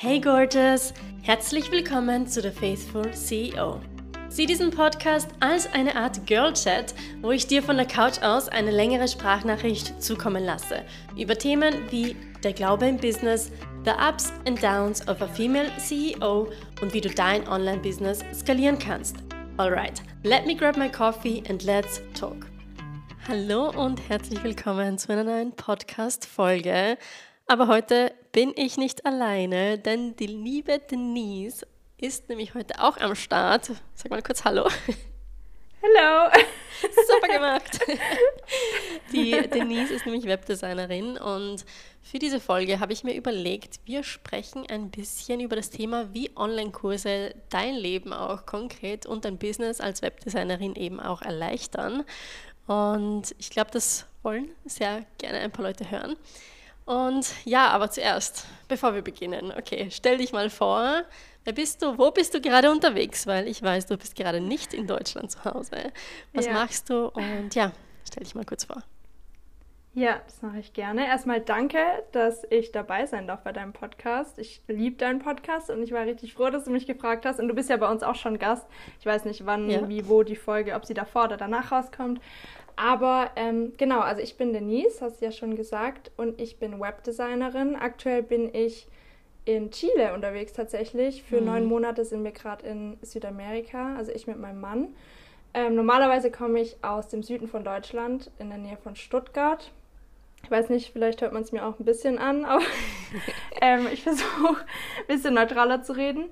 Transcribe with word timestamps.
Hey 0.00 0.20
Gorgeous! 0.20 0.94
Herzlich 1.22 1.72
willkommen 1.72 2.28
zu 2.28 2.40
The 2.40 2.52
Faithful 2.52 3.12
CEO. 3.12 3.80
Sieh 4.28 4.46
diesen 4.46 4.70
Podcast 4.70 5.28
als 5.40 5.66
eine 5.72 5.96
Art 5.96 6.24
Girl 6.24 6.52
Chat, 6.52 6.94
wo 7.20 7.32
ich 7.32 7.48
dir 7.48 7.64
von 7.64 7.76
der 7.76 7.86
Couch 7.86 8.22
aus 8.22 8.48
eine 8.48 8.70
längere 8.70 9.08
Sprachnachricht 9.08 10.00
zukommen 10.00 10.44
lasse 10.44 10.84
über 11.16 11.36
Themen 11.36 11.90
wie 11.90 12.14
der 12.44 12.52
Glaube 12.52 12.86
im 12.86 12.96
Business, 12.98 13.50
the 13.84 13.90
ups 13.90 14.32
and 14.46 14.62
downs 14.62 15.02
of 15.08 15.20
a 15.20 15.26
female 15.26 15.72
CEO 15.78 16.48
und 16.80 16.94
wie 16.94 17.00
du 17.00 17.10
dein 17.10 17.48
Online-Business 17.48 18.24
skalieren 18.32 18.78
kannst. 18.78 19.16
Alright, 19.56 20.00
let 20.22 20.46
me 20.46 20.54
grab 20.54 20.76
my 20.76 20.88
coffee 20.88 21.42
and 21.48 21.64
let's 21.64 22.00
talk. 22.14 22.46
Hallo 23.26 23.70
und 23.70 24.08
herzlich 24.08 24.44
willkommen 24.44 24.96
zu 24.96 25.12
einer 25.12 25.24
neuen 25.24 25.50
Podcast-Folge. 25.56 26.96
Aber 27.48 27.66
heute 27.66 28.12
bin 28.38 28.52
ich 28.54 28.76
nicht 28.76 29.04
alleine, 29.04 29.78
denn 29.78 30.14
die 30.14 30.28
liebe 30.28 30.78
Denise 30.78 31.66
ist 31.96 32.28
nämlich 32.28 32.54
heute 32.54 32.80
auch 32.80 32.96
am 32.98 33.16
Start. 33.16 33.72
Sag 33.96 34.12
mal 34.12 34.22
kurz 34.22 34.44
Hallo. 34.44 34.68
Hallo. 35.82 36.30
Super 36.80 37.32
gemacht. 37.32 37.80
Die 39.12 39.32
Denise 39.48 39.92
ist 39.92 40.06
nämlich 40.06 40.24
Webdesignerin 40.26 41.18
und 41.18 41.64
für 42.00 42.20
diese 42.20 42.38
Folge 42.38 42.78
habe 42.78 42.92
ich 42.92 43.02
mir 43.02 43.16
überlegt, 43.16 43.80
wir 43.86 44.04
sprechen 44.04 44.64
ein 44.70 44.92
bisschen 44.92 45.40
über 45.40 45.56
das 45.56 45.70
Thema, 45.70 46.14
wie 46.14 46.30
Online-Kurse 46.36 47.34
dein 47.48 47.74
Leben 47.74 48.12
auch 48.12 48.46
konkret 48.46 49.04
und 49.04 49.24
dein 49.24 49.38
Business 49.38 49.80
als 49.80 50.00
Webdesignerin 50.00 50.76
eben 50.76 51.00
auch 51.00 51.22
erleichtern. 51.22 52.04
Und 52.68 53.34
ich 53.38 53.50
glaube, 53.50 53.72
das 53.72 54.06
wollen 54.22 54.50
sehr 54.64 55.04
gerne 55.18 55.40
ein 55.40 55.50
paar 55.50 55.64
Leute 55.64 55.90
hören. 55.90 56.16
Und 56.88 57.34
ja, 57.44 57.68
aber 57.68 57.90
zuerst, 57.90 58.46
bevor 58.66 58.94
wir 58.94 59.02
beginnen, 59.02 59.52
okay, 59.58 59.88
stell 59.90 60.16
dich 60.16 60.32
mal 60.32 60.48
vor, 60.48 61.02
wer 61.44 61.52
bist 61.52 61.82
du, 61.82 61.98
wo 61.98 62.10
bist 62.12 62.32
du 62.32 62.40
gerade 62.40 62.70
unterwegs, 62.70 63.26
weil 63.26 63.46
ich 63.46 63.62
weiß, 63.62 63.84
du 63.84 63.98
bist 63.98 64.16
gerade 64.16 64.40
nicht 64.40 64.72
in 64.72 64.86
Deutschland 64.86 65.30
zu 65.30 65.44
Hause. 65.44 65.92
Was 66.32 66.46
ja. 66.46 66.54
machst 66.54 66.88
du? 66.88 67.08
Und 67.08 67.54
ja, 67.54 67.72
stell 68.06 68.24
dich 68.24 68.34
mal 68.34 68.46
kurz 68.46 68.64
vor. 68.64 68.82
Ja, 69.92 70.22
das 70.24 70.40
mache 70.40 70.60
ich 70.60 70.72
gerne. 70.72 71.06
Erstmal 71.06 71.42
danke, 71.42 71.78
dass 72.12 72.44
ich 72.48 72.72
dabei 72.72 73.04
sein 73.04 73.26
darf 73.26 73.42
bei 73.42 73.52
deinem 73.52 73.74
Podcast. 73.74 74.38
Ich 74.38 74.62
liebe 74.66 74.96
deinen 74.96 75.18
Podcast 75.18 75.68
und 75.68 75.82
ich 75.82 75.92
war 75.92 76.06
richtig 76.06 76.32
froh, 76.32 76.48
dass 76.48 76.64
du 76.64 76.70
mich 76.70 76.86
gefragt 76.86 77.26
hast. 77.26 77.38
Und 77.38 77.48
du 77.48 77.54
bist 77.54 77.68
ja 77.68 77.76
bei 77.76 77.90
uns 77.90 78.02
auch 78.02 78.14
schon 78.14 78.38
Gast. 78.38 78.66
Ich 78.98 79.04
weiß 79.04 79.26
nicht, 79.26 79.44
wann, 79.44 79.68
ja. 79.68 79.86
wie, 79.90 80.08
wo 80.08 80.22
die 80.22 80.36
Folge, 80.36 80.74
ob 80.74 80.86
sie 80.86 80.94
davor 80.94 81.24
oder 81.24 81.36
danach 81.36 81.70
rauskommt. 81.70 82.18
Aber 82.80 83.32
ähm, 83.34 83.72
genau, 83.76 83.98
also 83.98 84.22
ich 84.22 84.36
bin 84.36 84.52
Denise, 84.52 85.00
hast 85.00 85.20
du 85.20 85.24
ja 85.24 85.32
schon 85.32 85.56
gesagt, 85.56 86.12
und 86.16 86.40
ich 86.40 86.60
bin 86.60 86.80
Webdesignerin. 86.80 87.74
Aktuell 87.74 88.22
bin 88.22 88.54
ich 88.54 88.86
in 89.44 89.72
Chile 89.72 90.14
unterwegs 90.14 90.52
tatsächlich. 90.52 91.24
Für 91.24 91.40
mhm. 91.40 91.46
neun 91.46 91.64
Monate 91.64 92.04
sind 92.04 92.22
wir 92.22 92.30
gerade 92.30 92.64
in 92.64 92.96
Südamerika, 93.02 93.96
also 93.96 94.12
ich 94.12 94.28
mit 94.28 94.38
meinem 94.38 94.60
Mann. 94.60 94.94
Ähm, 95.54 95.74
normalerweise 95.74 96.30
komme 96.30 96.60
ich 96.60 96.76
aus 96.84 97.08
dem 97.08 97.24
Süden 97.24 97.48
von 97.48 97.64
Deutschland, 97.64 98.30
in 98.38 98.48
der 98.48 98.58
Nähe 98.58 98.76
von 98.76 98.94
Stuttgart. 98.94 99.72
Ich 100.44 100.50
weiß 100.50 100.68
nicht, 100.68 100.92
vielleicht 100.92 101.20
hört 101.20 101.32
man 101.32 101.42
es 101.42 101.50
mir 101.50 101.66
auch 101.66 101.80
ein 101.80 101.84
bisschen 101.84 102.16
an, 102.16 102.44
aber 102.44 102.62
ähm, 103.60 103.88
ich 103.92 104.04
versuche 104.04 104.60
ein 105.00 105.06
bisschen 105.08 105.34
neutraler 105.34 105.82
zu 105.82 105.96
reden. 105.96 106.26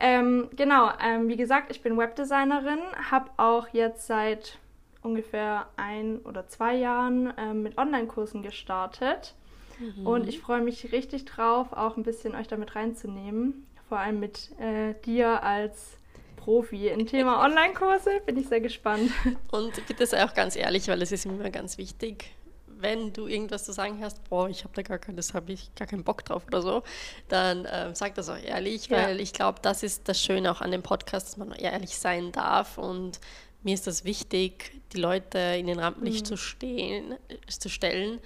Ähm, 0.00 0.48
genau, 0.54 0.90
ähm, 1.04 1.26
wie 1.26 1.36
gesagt, 1.36 1.72
ich 1.72 1.82
bin 1.82 1.98
Webdesignerin, 1.98 2.78
habe 3.10 3.30
auch 3.36 3.66
jetzt 3.72 4.06
seit 4.06 4.60
ungefähr 5.02 5.68
ein 5.76 6.18
oder 6.18 6.46
zwei 6.48 6.76
Jahren 6.76 7.36
äh, 7.36 7.54
mit 7.54 7.78
Online-Kursen 7.78 8.42
gestartet. 8.42 9.34
Mhm. 9.78 10.06
Und 10.06 10.28
ich 10.28 10.40
freue 10.40 10.60
mich 10.60 10.92
richtig 10.92 11.24
drauf, 11.24 11.72
auch 11.72 11.96
ein 11.96 12.02
bisschen 12.02 12.34
euch 12.34 12.48
damit 12.48 12.74
reinzunehmen. 12.74 13.66
Vor 13.88 13.98
allem 13.98 14.20
mit 14.20 14.50
äh, 14.58 14.94
dir 15.04 15.42
als 15.42 15.98
Profi 16.36 16.88
im 16.88 17.06
Thema 17.06 17.44
Online-Kurse. 17.44 18.22
Bin 18.26 18.36
ich 18.36 18.48
sehr 18.48 18.60
gespannt. 18.60 19.10
Und 19.52 19.86
bitte 19.86 20.06
sei 20.06 20.24
auch 20.24 20.34
ganz 20.34 20.56
ehrlich, 20.56 20.88
weil 20.88 21.00
es 21.02 21.12
ist 21.12 21.26
immer 21.26 21.50
ganz 21.50 21.78
wichtig. 21.78 22.32
Wenn 22.80 23.12
du 23.12 23.26
irgendwas 23.26 23.64
zu 23.64 23.72
sagen 23.72 23.98
hast, 24.02 24.28
boah, 24.30 24.48
ich 24.48 24.62
habe 24.62 24.72
da 24.74 24.82
gar 24.82 24.98
keinen, 24.98 25.16
das 25.16 25.34
habe 25.34 25.52
ich 25.52 25.74
gar 25.74 25.88
keinen 25.88 26.04
Bock 26.04 26.24
drauf 26.24 26.44
oder 26.46 26.62
so, 26.62 26.84
dann 27.28 27.64
äh, 27.64 27.94
sag 27.94 28.14
das 28.14 28.28
auch 28.28 28.38
ehrlich, 28.38 28.90
weil 28.90 29.16
ja. 29.16 29.22
ich 29.22 29.32
glaube, 29.32 29.58
das 29.62 29.82
ist 29.82 30.08
das 30.08 30.22
Schöne 30.22 30.50
auch 30.50 30.60
an 30.60 30.70
dem 30.70 30.82
Podcast, 30.82 31.26
dass 31.26 31.36
man 31.38 31.50
ehrlich 31.52 31.98
sein 31.98 32.30
darf 32.30 32.78
und 32.78 33.20
mir 33.62 33.74
ist 33.74 33.86
das 33.86 34.04
wichtig, 34.04 34.72
die 34.92 34.98
Leute 34.98 35.38
in 35.38 35.66
den 35.66 35.78
Rampenlicht 35.78 36.24
mhm. 36.24 36.24
zu, 36.24 36.36
stehen, 36.36 37.14
zu 37.48 37.68
stellen, 37.68 38.20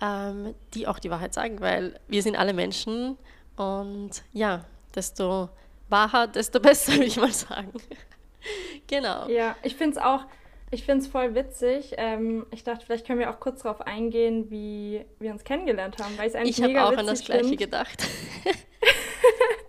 ähm, 0.00 0.54
die 0.74 0.86
auch 0.86 0.98
die 0.98 1.10
Wahrheit 1.10 1.34
sagen, 1.34 1.60
weil 1.60 1.98
wir 2.08 2.22
sind 2.22 2.36
alle 2.36 2.52
Menschen 2.52 3.16
und 3.56 4.10
ja, 4.32 4.64
desto 4.94 5.48
wahr, 5.88 6.26
desto 6.28 6.60
besser, 6.60 6.92
würde 6.92 7.04
ich 7.04 7.16
mal 7.16 7.32
sagen. 7.32 7.72
genau. 8.86 9.28
Ja, 9.28 9.56
ich 9.62 9.76
finde 9.76 9.98
es 9.98 10.04
auch, 10.04 10.24
ich 10.70 10.84
finde 10.84 11.04
es 11.04 11.10
voll 11.10 11.34
witzig. 11.34 11.94
Ähm, 11.98 12.46
ich 12.50 12.64
dachte, 12.64 12.84
vielleicht 12.84 13.06
können 13.06 13.20
wir 13.20 13.30
auch 13.30 13.40
kurz 13.40 13.62
darauf 13.62 13.82
eingehen, 13.82 14.50
wie 14.50 15.04
wir 15.20 15.30
uns 15.30 15.44
kennengelernt 15.44 15.98
haben, 15.98 16.16
weil 16.18 16.28
ich 16.28 16.36
eigentlich 16.36 16.58
Ich 16.58 16.64
habe 16.64 16.84
auch 16.84 16.96
an 16.96 17.06
das 17.06 17.24
Gleiche 17.24 17.56
gedacht. 17.56 18.08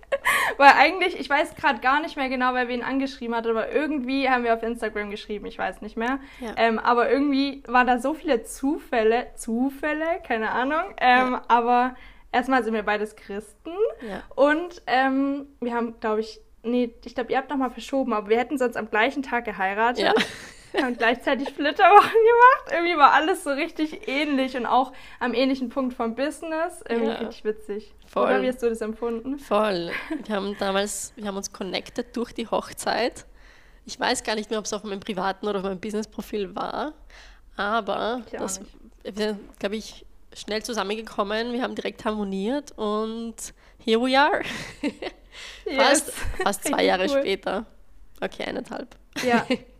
Weil 0.57 0.71
eigentlich, 0.77 1.19
ich 1.19 1.29
weiß 1.29 1.55
gerade 1.55 1.79
gar 1.79 2.01
nicht 2.01 2.17
mehr 2.17 2.29
genau, 2.29 2.53
wer 2.53 2.67
wen 2.67 2.83
angeschrieben 2.83 3.35
hat, 3.35 3.47
aber 3.47 3.71
irgendwie 3.71 4.29
haben 4.29 4.43
wir 4.43 4.53
auf 4.53 4.63
Instagram 4.63 5.09
geschrieben, 5.09 5.45
ich 5.45 5.57
weiß 5.57 5.81
nicht 5.81 5.97
mehr. 5.97 6.19
Ja. 6.39 6.53
Ähm, 6.57 6.79
aber 6.79 7.09
irgendwie 7.09 7.63
waren 7.67 7.87
da 7.87 7.99
so 7.99 8.13
viele 8.13 8.43
Zufälle, 8.43 9.27
Zufälle, 9.35 10.21
keine 10.25 10.51
Ahnung. 10.51 10.93
Ähm, 10.97 11.33
ja. 11.33 11.41
Aber 11.47 11.95
erstmal 12.31 12.63
sind 12.63 12.73
wir 12.73 12.83
beides 12.83 13.15
Christen 13.15 13.71
ja. 14.01 14.23
und 14.35 14.81
ähm, 14.87 15.47
wir 15.61 15.73
haben, 15.73 15.99
glaube 15.99 16.21
ich, 16.21 16.41
nee, 16.63 16.93
ich 17.05 17.15
glaube, 17.15 17.31
ihr 17.31 17.37
habt 17.37 17.49
nochmal 17.49 17.69
verschoben, 17.69 18.13
aber 18.13 18.29
wir 18.29 18.37
hätten 18.37 18.57
sonst 18.57 18.77
am 18.77 18.89
gleichen 18.89 19.23
Tag 19.23 19.45
geheiratet. 19.45 20.03
Ja. 20.05 20.13
Wir 20.73 20.83
haben 20.83 20.97
gleichzeitig 20.97 21.49
Flitterwochen 21.53 22.09
gemacht. 22.09 22.71
Irgendwie 22.71 22.97
war 22.97 23.13
alles 23.13 23.43
so 23.43 23.51
richtig 23.51 24.07
ähnlich 24.07 24.57
und 24.57 24.65
auch 24.65 24.91
am 25.19 25.33
ähnlichen 25.33 25.69
Punkt 25.69 25.93
vom 25.93 26.15
Business. 26.15 26.83
Irgendwie 26.89 27.11
ja. 27.11 27.17
richtig 27.17 27.45
witzig. 27.45 27.93
Voll. 28.07 28.23
Oder 28.23 28.41
wie 28.41 28.47
hast 28.47 28.61
du 28.61 28.69
das 28.69 28.81
empfunden? 28.81 29.37
Voll. 29.37 29.91
Wir 30.25 30.35
haben 30.35 30.57
damals, 30.57 31.13
wir 31.15 31.27
haben 31.27 31.37
uns 31.37 31.53
connected 31.53 32.15
durch 32.17 32.33
die 32.33 32.47
Hochzeit. 32.47 33.25
Ich 33.85 33.99
weiß 33.99 34.23
gar 34.23 34.35
nicht 34.35 34.49
mehr, 34.49 34.59
ob 34.59 34.65
es 34.65 34.73
auf 34.73 34.83
meinem 34.83 34.99
privaten 34.99 35.47
oder 35.47 35.59
auf 35.59 35.65
meinem 35.65 35.79
Business-Profil 35.79 36.55
war. 36.55 36.93
Aber 37.55 38.23
ich 38.25 38.31
das, 38.31 38.59
wir 39.03 39.13
sind, 39.15 39.59
glaube 39.59 39.75
ich, 39.75 40.05
schnell 40.33 40.63
zusammengekommen. 40.63 41.53
Wir 41.53 41.61
haben 41.61 41.75
direkt 41.75 42.03
harmoniert 42.03 42.71
und 42.77 43.35
here 43.77 44.01
we 44.01 44.17
are. 44.17 44.41
yes. 45.65 45.75
fast, 45.75 46.11
fast 46.41 46.63
zwei 46.65 46.85
Jahre 46.85 47.03
cool. 47.03 47.19
später. 47.19 47.65
Okay, 48.19 48.43
eineinhalb. 48.45 48.95
Ja. 49.23 49.45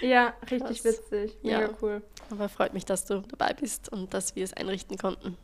Ja, 0.00 0.34
richtig 0.50 0.82
Krass. 0.82 0.84
witzig. 0.84 1.36
Mega 1.42 1.60
ja. 1.60 1.70
cool. 1.82 2.02
Aber 2.30 2.48
freut 2.48 2.74
mich, 2.74 2.84
dass 2.84 3.04
du 3.04 3.20
dabei 3.20 3.54
bist 3.54 3.90
und 3.90 4.12
dass 4.14 4.36
wir 4.36 4.44
es 4.44 4.52
einrichten 4.52 4.96
konnten. 4.98 5.36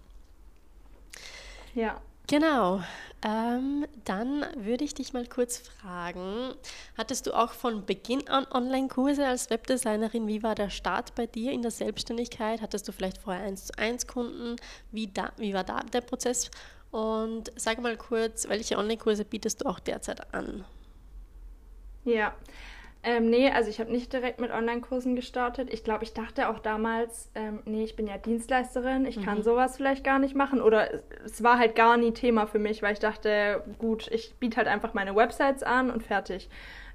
Ja. 1.74 2.00
Genau. 2.26 2.80
Ähm, 3.22 3.86
dann 4.04 4.44
würde 4.56 4.84
ich 4.84 4.94
dich 4.94 5.12
mal 5.12 5.26
kurz 5.26 5.58
fragen, 5.58 6.54
hattest 6.96 7.26
du 7.26 7.32
auch 7.32 7.52
von 7.52 7.84
Beginn 7.84 8.28
an 8.28 8.46
Online-Kurse 8.50 9.26
als 9.26 9.50
Webdesignerin? 9.50 10.26
Wie 10.26 10.42
war 10.42 10.54
der 10.54 10.70
Start 10.70 11.14
bei 11.14 11.26
dir 11.26 11.52
in 11.52 11.62
der 11.62 11.70
Selbstständigkeit? 11.70 12.62
Hattest 12.62 12.88
du 12.88 12.92
vielleicht 12.92 13.18
vorher 13.18 13.42
1 13.44 13.66
zu 13.66 13.78
1 13.78 14.06
Kunden? 14.06 14.56
Wie, 14.91 15.06
da, 15.06 15.32
wie 15.36 15.52
war 15.52 15.64
da 15.64 15.80
der 15.80 16.00
Prozess? 16.00 16.50
Und 16.91 17.50
sag 17.56 17.80
mal 17.80 17.96
kurz, 17.96 18.48
welche 18.48 18.78
Online-Kurse 18.78 19.24
bietest 19.24 19.62
du 19.62 19.66
auch 19.66 19.80
derzeit 19.80 20.32
an? 20.34 20.64
Ja, 22.04 22.34
ähm, 23.04 23.28
nee, 23.28 23.50
also 23.50 23.69
ich 23.69 23.81
habe 23.81 23.92
nicht 23.92 24.12
direkt 24.12 24.41
mit 24.41 24.50
Online-Kursen 24.50 25.15
gestartet. 25.15 25.69
Ich 25.70 25.84
glaube, 25.84 26.04
ich 26.04 26.15
dachte 26.15 26.48
auch 26.48 26.59
damals, 26.59 27.31
ähm, 27.34 27.60
nee, 27.66 27.84
ich 27.84 27.97
bin 27.97 28.06
ja 28.06 28.16
Dienstleisterin, 28.16 29.04
ich 29.04 29.19
mhm. 29.19 29.25
kann 29.25 29.42
sowas 29.42 29.76
vielleicht 29.76 30.04
gar 30.04 30.19
nicht 30.19 30.34
machen. 30.34 30.62
Oder 30.62 30.88
es 31.25 31.42
war 31.42 31.59
halt 31.59 31.76
gar 31.76 31.98
nie 31.98 32.12
Thema 32.12 32.47
für 32.47 32.59
mich, 32.59 32.82
weil 32.82 32.94
ich 32.94 33.00
dachte, 33.00 33.62
gut, 33.78 34.09
ich 34.10 34.34
biete 34.37 34.56
halt 34.56 34.68
einfach 34.68 34.95
meine 34.95 35.15
Websites 35.15 35.62
an 35.62 35.91
und 35.91 36.03
fertig. 36.03 36.48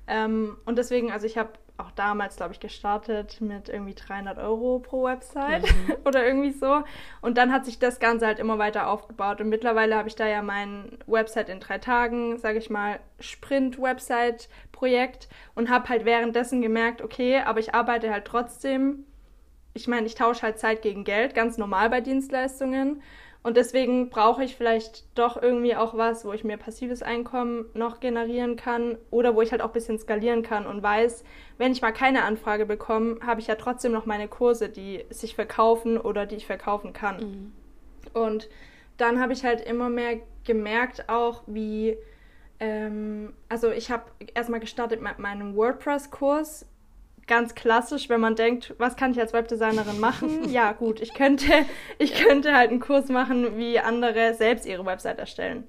Ähm, 0.08 0.58
und 0.66 0.80
deswegen, 0.80 1.12
also 1.12 1.28
ich 1.28 1.38
habe 1.38 1.52
auch 1.80 1.92
damals, 1.92 2.36
glaube 2.36 2.54
ich, 2.54 2.60
gestartet 2.60 3.42
mit 3.42 3.70
irgendwie 3.70 3.94
300 3.94 4.38
Euro 4.38 4.80
pro 4.80 5.06
Website 5.06 5.64
mhm. 5.64 5.96
oder 6.06 6.26
irgendwie 6.26 6.52
so. 6.52 6.84
Und 7.22 7.38
dann 7.38 7.52
hat 7.52 7.66
sich 7.66 7.80
das 7.80 8.00
Ganze 8.00 8.28
halt 8.28 8.40
immer 8.40 8.58
weiter 8.58 8.90
aufgebaut. 8.90 9.42
Und 9.42 9.50
mittlerweile 9.50 9.96
habe 9.96 10.08
ich 10.08 10.16
da 10.16 10.28
ja 10.28 10.42
mein 10.42 10.98
Website 11.08 11.50
in 11.50 11.60
drei 11.60 11.78
Tagen, 11.78 12.38
sage 12.38 12.58
ich 12.58 12.70
mal, 12.70 13.00
Sprint-Website-Projekt 13.20 15.30
und 15.56 15.70
habe 15.70 15.90
halt 15.90 16.06
währenddessen 16.06 16.62
gemerkt, 16.62 17.02
okay, 17.02 17.40
aber 17.40 17.60
ich 17.60 17.74
arbeite 17.74 18.12
halt 18.12 18.26
trotzdem. 18.26 19.06
Ich 19.74 19.88
meine, 19.88 20.08
ich 20.08 20.16
tausche 20.16 20.42
halt 20.42 20.60
Zeit 20.60 20.82
gegen 20.82 21.04
Geld, 21.04 21.36
ganz 21.36 21.58
normal 21.58 21.90
bei 21.90 22.02
Dienstleistungen. 22.02 23.02
Und 23.42 23.56
deswegen 23.56 24.10
brauche 24.10 24.44
ich 24.44 24.58
vielleicht 24.58 25.06
doch 25.18 25.42
irgendwie 25.42 25.76
auch 25.76 25.96
was, 25.96 26.26
wo 26.26 26.34
ich 26.34 26.44
mir 26.44 26.58
passives 26.58 27.02
Einkommen 27.02 27.66
noch 27.74 28.02
generieren 28.02 28.58
kann 28.58 28.98
oder 29.12 29.34
wo 29.34 29.42
ich 29.42 29.52
halt 29.52 29.62
auch 29.62 29.68
ein 29.68 29.74
bisschen 29.74 29.98
skalieren 29.98 30.44
kann 30.44 30.68
und 30.68 30.84
weiß, 30.84 31.24
wenn 31.58 31.72
ich 31.72 31.82
mal 31.82 31.94
keine 31.94 32.24
Anfrage 32.24 32.66
bekomme, 32.66 33.20
habe 33.26 33.40
ich 33.40 33.48
ja 33.48 33.56
trotzdem 33.56 33.94
noch 33.94 34.06
meine 34.06 34.28
Kurse, 34.28 34.68
die 34.68 35.06
sich 35.10 35.36
verkaufen 35.36 35.98
oder 35.98 36.26
die 36.26 36.36
ich 36.36 36.46
verkaufen 36.46 36.92
kann. 36.92 37.18
Mhm. 37.18 37.54
Und 38.14 38.50
dann 38.98 39.22
habe 39.22 39.32
ich 39.32 39.46
halt 39.46 39.62
immer 39.62 39.90
mehr 39.90 40.20
gemerkt 40.44 41.08
auch, 41.08 41.44
wie, 41.48 41.98
ähm, 42.60 43.34
also 43.48 43.72
ich 43.72 43.90
habe 43.90 44.04
erstmal 44.34 44.60
gestartet 44.60 45.02
mit 45.02 45.18
meinem 45.18 45.56
WordPress-Kurs. 45.56 46.66
Ganz 47.30 47.54
klassisch, 47.54 48.10
wenn 48.10 48.20
man 48.20 48.36
denkt, 48.36 48.74
was 48.80 48.96
kann 48.96 49.12
ich 49.12 49.20
als 49.20 49.34
Webdesignerin 49.34 50.00
machen? 50.00 50.50
ja, 50.50 50.72
gut, 50.72 51.00
ich 51.00 51.14
könnte, 51.14 51.46
ich 52.00 52.16
könnte 52.16 52.56
halt 52.56 52.72
einen 52.72 52.80
Kurs 52.80 53.08
machen, 53.08 53.56
wie 53.56 53.80
andere 53.80 54.34
selbst 54.34 54.66
ihre 54.66 54.84
Website 54.84 55.20
erstellen. 55.20 55.66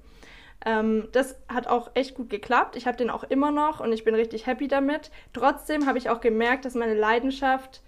Ähm, 0.65 1.07
das 1.11 1.35
hat 1.47 1.67
auch 1.67 1.91
echt 1.93 2.15
gut 2.15 2.31
geklappt. 2.31 2.75
Ich 2.75 2.87
habe 2.87 2.97
den 2.97 3.11
auch 3.11 3.23
immer 3.23 3.51
noch 3.51 3.79
und 3.79 3.93
ich 3.93 4.03
bin 4.03 4.15
richtig 4.15 4.47
happy 4.47 4.67
damit. 4.67 5.11
Trotzdem 5.33 5.85
habe 5.85 5.99
ich 5.99 6.09
auch 6.09 6.19
gemerkt, 6.19 6.65
dass 6.65 6.73
meine 6.73 6.95
Leidenschaft 6.95 7.81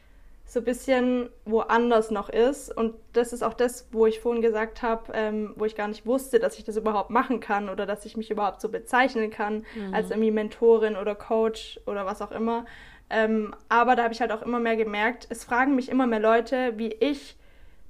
so 0.45 0.59
ein 0.59 0.65
bisschen 0.65 1.29
woanders 1.45 2.11
noch 2.11 2.29
ist. 2.29 2.75
Und 2.75 2.93
das 3.13 3.33
ist 3.33 3.43
auch 3.43 3.55
das, 3.55 3.87
wo 3.91 4.05
ich 4.05 4.19
vorhin 4.19 4.43
gesagt 4.43 4.83
habe, 4.83 5.11
ähm, 5.13 5.53
wo 5.55 5.65
ich 5.65 5.75
gar 5.75 5.87
nicht 5.87 6.05
wusste, 6.05 6.39
dass 6.39 6.59
ich 6.59 6.63
das 6.63 6.77
überhaupt 6.77 7.09
machen 7.09 7.39
kann 7.39 7.69
oder 7.69 7.87
dass 7.87 8.05
ich 8.05 8.17
mich 8.17 8.29
überhaupt 8.29 8.61
so 8.61 8.69
bezeichnen 8.69 9.31
kann 9.31 9.65
mhm. 9.75 9.93
als 9.93 10.11
irgendwie 10.11 10.31
Mentorin 10.31 10.95
oder 10.95 11.15
Coach 11.15 11.79
oder 11.87 12.05
was 12.05 12.21
auch 12.21 12.31
immer. 12.31 12.65
Ähm, 13.09 13.55
aber 13.69 13.95
da 13.95 14.03
habe 14.03 14.13
ich 14.13 14.21
halt 14.21 14.31
auch 14.31 14.41
immer 14.41 14.59
mehr 14.59 14.75
gemerkt, 14.75 15.27
es 15.29 15.43
fragen 15.43 15.75
mich 15.75 15.89
immer 15.89 16.07
mehr 16.07 16.19
Leute, 16.19 16.73
wie 16.77 16.93
ich 16.93 17.37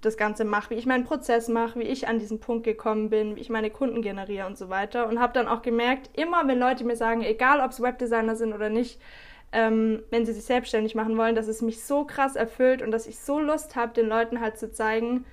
das 0.01 0.17
Ganze 0.17 0.43
mache, 0.43 0.71
wie 0.71 0.75
ich 0.75 0.85
meinen 0.85 1.05
Prozess 1.05 1.47
mache, 1.47 1.79
wie 1.79 1.83
ich 1.83 2.07
an 2.07 2.19
diesen 2.19 2.39
Punkt 2.39 2.65
gekommen 2.65 3.09
bin, 3.09 3.35
wie 3.35 3.41
ich 3.41 3.49
meine 3.49 3.69
Kunden 3.69 4.01
generiere 4.01 4.47
und 4.47 4.57
so 4.57 4.69
weiter. 4.69 5.07
Und 5.07 5.19
habe 5.19 5.33
dann 5.33 5.47
auch 5.47 5.61
gemerkt, 5.61 6.09
immer 6.17 6.47
wenn 6.47 6.59
Leute 6.59 6.83
mir 6.83 6.97
sagen, 6.97 7.23
egal 7.23 7.61
ob 7.61 7.71
es 7.71 7.81
Webdesigner 7.81 8.35
sind 8.35 8.53
oder 8.53 8.69
nicht, 8.69 8.99
ähm, 9.53 10.03
wenn 10.09 10.25
sie 10.25 10.33
sich 10.33 10.45
selbstständig 10.45 10.95
machen 10.95 11.17
wollen, 11.17 11.35
dass 11.35 11.47
es 11.47 11.61
mich 11.61 11.83
so 11.83 12.05
krass 12.05 12.35
erfüllt 12.35 12.81
und 12.81 12.91
dass 12.91 13.07
ich 13.07 13.19
so 13.19 13.39
Lust 13.39 13.75
habe, 13.75 13.93
den 13.93 14.07
Leuten 14.07 14.41
halt 14.41 14.57
zu 14.57 14.71
zeigen, 14.71 15.25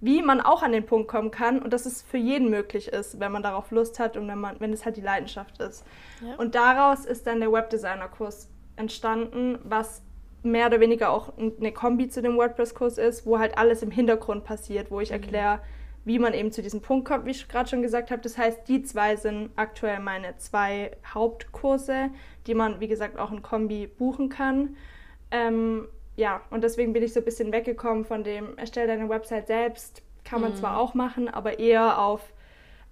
wie 0.00 0.22
man 0.22 0.40
auch 0.40 0.62
an 0.62 0.72
den 0.72 0.86
Punkt 0.86 1.08
kommen 1.08 1.30
kann 1.30 1.60
und 1.60 1.72
dass 1.72 1.86
es 1.86 2.02
für 2.02 2.18
jeden 2.18 2.50
möglich 2.50 2.88
ist, 2.88 3.20
wenn 3.20 3.32
man 3.32 3.42
darauf 3.42 3.70
Lust 3.70 3.98
hat 3.98 4.16
und 4.16 4.28
wenn 4.28 4.38
man, 4.38 4.56
wenn 4.60 4.72
es 4.72 4.84
halt 4.84 4.96
die 4.96 5.02
Leidenschaft 5.02 5.60
ist. 5.60 5.84
Ja. 6.20 6.34
Und 6.36 6.54
daraus 6.54 7.04
ist 7.04 7.26
dann 7.26 7.40
der 7.40 7.52
Webdesigner-Kurs 7.52 8.48
entstanden, 8.76 9.58
was 9.64 10.02
mehr 10.42 10.68
oder 10.68 10.80
weniger 10.80 11.10
auch 11.10 11.32
eine 11.36 11.72
Kombi 11.72 12.08
zu 12.08 12.22
dem 12.22 12.36
WordPress-Kurs 12.36 12.98
ist, 12.98 13.26
wo 13.26 13.38
halt 13.38 13.58
alles 13.58 13.82
im 13.82 13.90
Hintergrund 13.90 14.44
passiert, 14.44 14.90
wo 14.90 15.00
ich 15.00 15.10
mhm. 15.10 15.14
erkläre, 15.14 15.60
wie 16.04 16.20
man 16.20 16.34
eben 16.34 16.52
zu 16.52 16.62
diesem 16.62 16.80
Punkt 16.80 17.08
kommt, 17.08 17.26
wie 17.26 17.32
ich 17.32 17.48
gerade 17.48 17.68
schon 17.68 17.82
gesagt 17.82 18.12
habe. 18.12 18.22
Das 18.22 18.38
heißt, 18.38 18.68
die 18.68 18.82
zwei 18.82 19.16
sind 19.16 19.50
aktuell 19.56 19.98
meine 19.98 20.36
zwei 20.36 20.92
Hauptkurse, 21.12 22.10
die 22.46 22.54
man, 22.54 22.78
wie 22.78 22.86
gesagt, 22.86 23.18
auch 23.18 23.32
in 23.32 23.42
Kombi 23.42 23.88
buchen 23.88 24.28
kann. 24.28 24.76
Ähm, 25.32 25.88
ja, 26.14 26.42
und 26.50 26.62
deswegen 26.62 26.92
bin 26.92 27.02
ich 27.02 27.12
so 27.12 27.20
ein 27.20 27.24
bisschen 27.24 27.52
weggekommen 27.52 28.04
von 28.04 28.22
dem, 28.22 28.56
erstell 28.56 28.86
deine 28.86 29.08
Website 29.08 29.48
selbst, 29.48 30.02
kann 30.24 30.40
man 30.40 30.52
mhm. 30.52 30.56
zwar 30.56 30.78
auch 30.78 30.94
machen, 30.94 31.28
aber 31.28 31.58
eher 31.58 32.00
auf, 32.00 32.32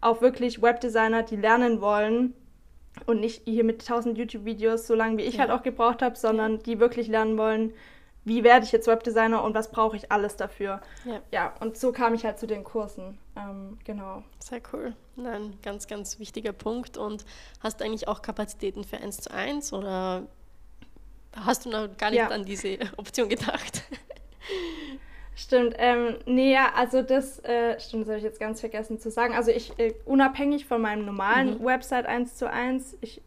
auf 0.00 0.20
wirklich 0.20 0.60
Webdesigner, 0.60 1.22
die 1.22 1.36
lernen 1.36 1.80
wollen, 1.80 2.34
und 3.06 3.20
nicht 3.20 3.42
hier 3.44 3.64
mit 3.64 3.86
tausend 3.86 4.18
YouTube-Videos, 4.18 4.86
so 4.86 4.94
lange 4.94 5.18
wie 5.18 5.22
ich 5.22 5.34
ja. 5.34 5.40
halt 5.40 5.50
auch 5.50 5.62
gebraucht 5.62 6.02
habe, 6.02 6.16
sondern 6.16 6.62
die 6.62 6.78
wirklich 6.78 7.08
lernen 7.08 7.36
wollen, 7.36 7.72
wie 8.24 8.42
werde 8.42 8.64
ich 8.64 8.72
jetzt 8.72 8.86
Webdesigner 8.86 9.42
und 9.44 9.54
was 9.54 9.70
brauche 9.70 9.96
ich 9.96 10.10
alles 10.10 10.36
dafür. 10.36 10.80
Ja. 11.04 11.20
ja, 11.30 11.54
und 11.60 11.76
so 11.76 11.92
kam 11.92 12.14
ich 12.14 12.24
halt 12.24 12.38
zu 12.38 12.46
den 12.46 12.64
Kursen. 12.64 13.18
Ähm, 13.36 13.78
genau. 13.84 14.22
Sehr 14.38 14.62
cool. 14.72 14.94
Ein 15.18 15.58
ganz, 15.62 15.86
ganz 15.86 16.18
wichtiger 16.18 16.52
Punkt. 16.52 16.96
Und 16.96 17.24
hast 17.60 17.80
du 17.80 17.84
eigentlich 17.84 18.08
auch 18.08 18.22
Kapazitäten 18.22 18.84
für 18.84 18.96
1 18.96 19.20
zu 19.20 19.30
1 19.30 19.72
oder 19.74 20.26
hast 21.36 21.66
du 21.66 21.70
noch 21.70 21.94
gar 21.98 22.10
nicht 22.10 22.20
ja. 22.20 22.28
an 22.28 22.44
diese 22.44 22.78
Option 22.96 23.28
gedacht? 23.28 23.82
Stimmt, 25.36 25.74
ähm, 25.78 26.16
nee, 26.26 26.52
ja, 26.52 26.72
also 26.76 27.02
das, 27.02 27.40
äh, 27.40 27.78
stimmt, 27.80 28.02
das 28.02 28.08
habe 28.08 28.18
ich 28.18 28.24
jetzt 28.24 28.38
ganz 28.38 28.60
vergessen 28.60 29.00
zu 29.00 29.10
sagen. 29.10 29.34
Also 29.34 29.50
ich, 29.50 29.76
äh, 29.78 29.94
unabhängig 30.04 30.66
von 30.66 30.80
meinem 30.80 31.04
normalen 31.04 31.58
mhm. 31.58 31.64
Website 31.64 32.06
1 32.06 32.36
zu 32.36 32.48
1, 32.48 32.98
ich, 33.00 33.20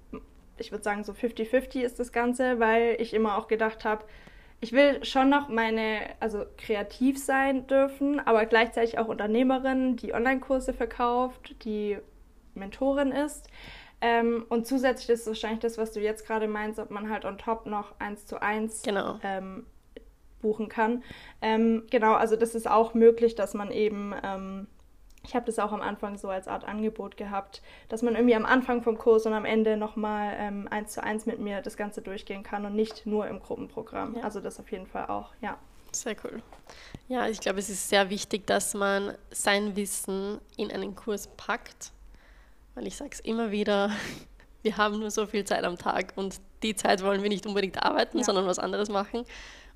ich 0.58 0.72
würde 0.72 0.84
sagen 0.84 1.04
so 1.04 1.12
50-50 1.12 1.82
ist 1.82 2.00
das 2.00 2.14
Ganze, 2.14 2.60
weil 2.60 2.96
ich 3.00 3.14
immer 3.14 3.38
auch 3.38 3.48
gedacht 3.48 3.84
habe, 3.84 4.06
ich 4.60 4.72
will 4.72 5.04
schon 5.06 5.30
noch 5.30 5.50
meine, 5.50 6.00
also 6.20 6.46
kreativ 6.58 7.20
sein 7.24 7.68
dürfen, 7.68 8.20
aber 8.20 8.46
gleichzeitig 8.46 8.98
auch 8.98 9.08
Unternehmerin, 9.08 9.98
die 9.98 10.14
Online-Kurse 10.14 10.74
verkauft, 10.74 11.64
die 11.64 11.98
Mentorin 12.56 13.12
ist. 13.12 13.50
Ähm, 14.00 14.46
und 14.50 14.66
zusätzlich 14.66 15.10
ist 15.10 15.22
es 15.22 15.28
wahrscheinlich 15.28 15.60
das, 15.60 15.78
was 15.78 15.92
du 15.92 16.00
jetzt 16.00 16.26
gerade 16.26 16.48
meinst, 16.48 16.80
ob 16.80 16.90
man 16.92 17.10
halt 17.10 17.26
on 17.26 17.38
top 17.38 17.66
noch 17.66 18.00
eins 18.00 18.26
zu 18.26 18.42
eins 18.42 18.84
genau. 18.84 19.20
ähm, 19.24 19.66
buchen 20.42 20.70
kann. 20.70 21.04
Ähm, 21.42 21.84
genau, 21.90 22.14
also 22.14 22.36
das 22.36 22.56
ist 22.56 22.70
auch 22.70 22.94
möglich, 22.94 23.36
dass 23.36 23.54
man 23.54 23.72
eben, 23.72 24.14
ähm, 24.24 24.68
ich 25.24 25.36
habe 25.36 25.46
das 25.46 25.60
auch 25.60 25.72
am 25.72 25.82
Anfang 25.82 26.18
so 26.18 26.30
als 26.30 26.48
Art 26.48 26.64
Angebot 26.66 27.18
gehabt, 27.18 27.62
dass 27.90 28.02
man 28.02 28.16
irgendwie 28.16 28.36
am 28.36 28.46
Anfang 28.46 28.82
vom 28.82 28.98
Kurs 28.98 29.26
und 29.26 29.34
am 29.34 29.46
Ende 29.46 29.78
nochmal 29.78 30.36
ähm, 30.38 30.68
eins 30.70 30.94
zu 30.94 31.04
eins 31.04 31.26
mit 31.26 31.40
mir 31.40 31.62
das 31.62 31.78
Ganze 31.78 32.02
durchgehen 32.02 32.44
kann 32.44 32.66
und 32.66 32.76
nicht 32.76 33.06
nur 33.06 33.28
im 33.28 33.40
Gruppenprogramm. 33.40 34.16
Ja. 34.16 34.24
Also 34.24 34.40
das 34.40 34.60
auf 34.60 34.72
jeden 34.72 34.88
Fall 34.88 35.08
auch, 35.08 35.34
ja. 35.42 35.58
Sehr 35.92 36.16
cool. 36.24 36.42
Ja, 37.08 37.28
ich 37.28 37.40
glaube, 37.40 37.60
es 37.60 37.70
ist 37.70 37.90
sehr 37.90 38.10
wichtig, 38.10 38.46
dass 38.46 38.74
man 38.74 39.16
sein 39.32 39.76
Wissen 39.76 40.40
in 40.58 40.72
einen 40.72 40.96
Kurs 40.96 41.28
packt, 41.38 41.92
weil 42.76 42.88
ich 42.88 42.98
sage 42.98 43.12
es 43.14 43.20
immer 43.22 43.52
wieder, 43.52 43.92
wir 44.62 44.78
haben 44.78 45.00
nur 45.00 45.12
so 45.12 45.26
viel 45.26 45.46
Zeit 45.46 45.64
am 45.64 45.78
Tag 45.78 46.14
und 46.16 46.40
die 46.64 46.76
Zeit 46.76 47.04
wollen 47.04 47.22
wir 47.22 47.30
nicht 47.30 47.46
unbedingt 47.46 47.84
arbeiten, 47.84 48.20
ja. 48.20 48.24
sondern 48.24 48.46
was 48.46 48.60
anderes 48.60 48.90
machen. 48.90 49.26